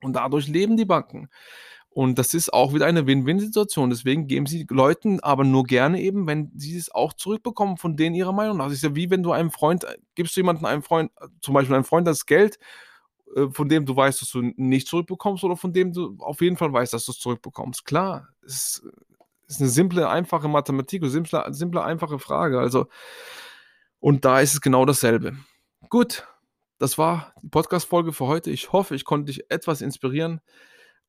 Und 0.02 0.14
dadurch 0.16 0.48
leben 0.48 0.78
die 0.78 0.86
Banken. 0.86 1.30
Und 1.90 2.20
das 2.20 2.36
ist 2.36 2.54
auch 2.54 2.76
wieder 2.76 2.86
eine 2.86 3.08
Win-Win-Situation. 3.08 3.90
Deswegen 3.90 4.28
geben 4.28 4.46
sie 4.46 4.68
Leuten 4.70 5.20
aber 5.22 5.44
nur 5.44 5.64
gerne 5.64 6.00
eben, 6.00 6.28
wenn 6.28 6.52
sie 6.56 6.78
es 6.78 6.94
auch 6.94 7.14
zurückbekommen 7.14 7.78
von 7.78 7.98
denen 7.98 8.14
ihrer 8.16 8.34
Meinung 8.34 8.58
nach. 8.58 8.66
Das 8.66 8.76
ist 8.76 8.84
ja 8.84 8.96
wie 8.96 9.10
wenn 9.10 9.24
du 9.24 9.32
einem 9.32 9.50
Freund, 9.50 9.84
gibst 10.14 10.36
du 10.36 10.42
jemandem 10.42 10.66
einem 10.66 10.84
Freund, 10.84 11.12
zum 11.42 11.56
Beispiel 11.56 11.74
einem 11.74 11.86
Freund 11.86 12.06
das 12.06 12.28
Geld, 12.28 12.60
äh, 13.36 13.48
von 13.50 13.70
dem 13.70 13.86
du 13.86 13.96
weißt, 13.96 14.22
dass 14.22 14.30
du 14.30 14.42
nicht 14.58 14.88
zurückbekommst 14.88 15.44
oder 15.44 15.58
von 15.58 15.74
dem 15.74 15.92
du 15.92 16.16
auf 16.20 16.42
jeden 16.42 16.58
Fall 16.58 16.72
weißt, 16.72 16.94
dass 16.94 17.06
du 17.06 17.14
es 17.14 17.20
zurückbekommst. 17.20 17.84
Klar, 17.86 18.30
es 18.46 18.84
ist 19.48 19.62
eine 19.62 19.70
simple, 19.70 20.10
einfache 20.10 20.48
Mathematik, 20.48 21.02
eine 21.02 21.12
simple, 21.12 21.44
simple, 21.50 21.84
einfache 21.84 22.20
Frage. 22.20 22.60
Also, 22.60 22.88
und 24.00 24.26
da 24.26 24.42
ist 24.42 24.54
es 24.54 24.62
genau 24.62 24.86
dasselbe. 24.86 25.38
Gut, 25.90 26.28
das 26.80 26.98
war 26.98 27.34
die 27.42 27.48
Podcast-Folge 27.48 28.14
für 28.14 28.28
heute. 28.28 28.52
Ich 28.52 28.72
hoffe, 28.72 28.96
ich 28.96 29.06
konnte 29.06 29.32
dich 29.32 29.50
etwas 29.50 29.82
inspirieren. 29.82 30.42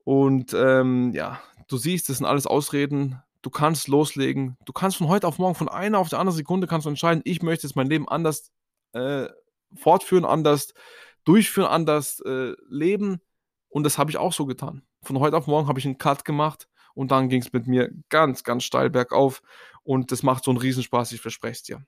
Und 0.04 0.54
ähm, 0.54 1.12
ja, 1.12 1.40
du 1.68 1.76
siehst, 1.76 2.08
das 2.08 2.18
sind 2.18 2.26
alles 2.26 2.46
Ausreden. 2.46 3.20
Du 3.42 3.50
kannst 3.50 3.88
loslegen. 3.88 4.56
Du 4.64 4.72
kannst 4.72 4.96
von 4.96 5.08
heute 5.08 5.26
auf 5.26 5.38
morgen, 5.38 5.54
von 5.54 5.68
einer 5.68 5.98
auf 5.98 6.08
die 6.08 6.16
andere 6.16 6.34
Sekunde 6.34 6.66
kannst 6.66 6.86
du 6.86 6.90
entscheiden, 6.90 7.22
ich 7.24 7.42
möchte 7.42 7.66
jetzt 7.66 7.76
mein 7.76 7.88
Leben 7.88 8.08
anders 8.08 8.50
äh, 8.92 9.26
fortführen, 9.76 10.24
anders 10.24 10.74
durchführen, 11.24 11.68
anders 11.68 12.20
äh, 12.20 12.54
leben. 12.68 13.20
Und 13.68 13.84
das 13.84 13.98
habe 13.98 14.10
ich 14.10 14.16
auch 14.16 14.32
so 14.32 14.46
getan. 14.46 14.82
Von 15.02 15.18
heute 15.20 15.36
auf 15.36 15.46
morgen 15.46 15.68
habe 15.68 15.78
ich 15.78 15.84
einen 15.84 15.98
Cut 15.98 16.24
gemacht 16.24 16.68
und 16.98 17.12
dann 17.12 17.28
ging 17.28 17.40
es 17.40 17.52
mit 17.52 17.68
mir 17.68 17.90
ganz, 18.08 18.42
ganz 18.42 18.64
steil 18.64 18.90
bergauf. 18.90 19.40
Und 19.84 20.10
das 20.10 20.24
macht 20.24 20.42
so 20.42 20.50
einen 20.50 20.58
Riesenspaß, 20.58 21.12
ich 21.12 21.20
verspreche 21.20 21.52
es 21.52 21.62
dir. 21.62 21.86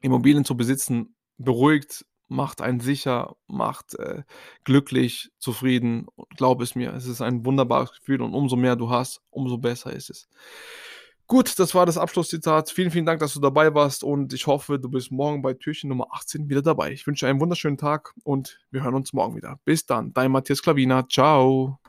Immobilien 0.00 0.46
zu 0.46 0.56
besitzen 0.56 1.14
beruhigt 1.36 2.06
macht 2.28 2.62
einen 2.62 2.80
sicher, 2.80 3.36
macht 3.46 3.94
äh, 3.98 4.22
glücklich, 4.64 5.30
zufrieden. 5.38 6.06
Glaub 6.34 6.62
es 6.62 6.74
mir, 6.74 6.94
es 6.94 7.04
ist 7.04 7.20
ein 7.20 7.44
wunderbares 7.44 7.92
Gefühl 7.92 8.22
und 8.22 8.32
umso 8.32 8.56
mehr 8.56 8.74
du 8.74 8.88
hast, 8.88 9.20
umso 9.28 9.58
besser 9.58 9.92
ist 9.92 10.08
es. 10.08 10.28
Gut, 11.26 11.58
das 11.58 11.74
war 11.74 11.84
das 11.84 11.98
Abschlusszitat. 11.98 12.70
Vielen, 12.70 12.90
vielen 12.90 13.04
Dank, 13.04 13.20
dass 13.20 13.34
du 13.34 13.40
dabei 13.40 13.74
warst 13.74 14.02
und 14.02 14.32
ich 14.32 14.46
hoffe, 14.46 14.78
du 14.78 14.88
bist 14.88 15.12
morgen 15.12 15.42
bei 15.42 15.52
Türchen 15.52 15.90
Nummer 15.90 16.06
18 16.10 16.48
wieder 16.48 16.62
dabei. 16.62 16.92
Ich 16.92 17.06
wünsche 17.06 17.26
einen 17.26 17.40
wunderschönen 17.40 17.76
Tag 17.76 18.14
und 18.24 18.60
wir 18.70 18.82
hören 18.82 18.94
uns 18.94 19.12
morgen 19.12 19.36
wieder. 19.36 19.60
Bis 19.66 19.84
dann, 19.84 20.14
dein 20.14 20.30
Matthias 20.32 20.62
Klavina. 20.62 21.06
Ciao. 21.06 21.78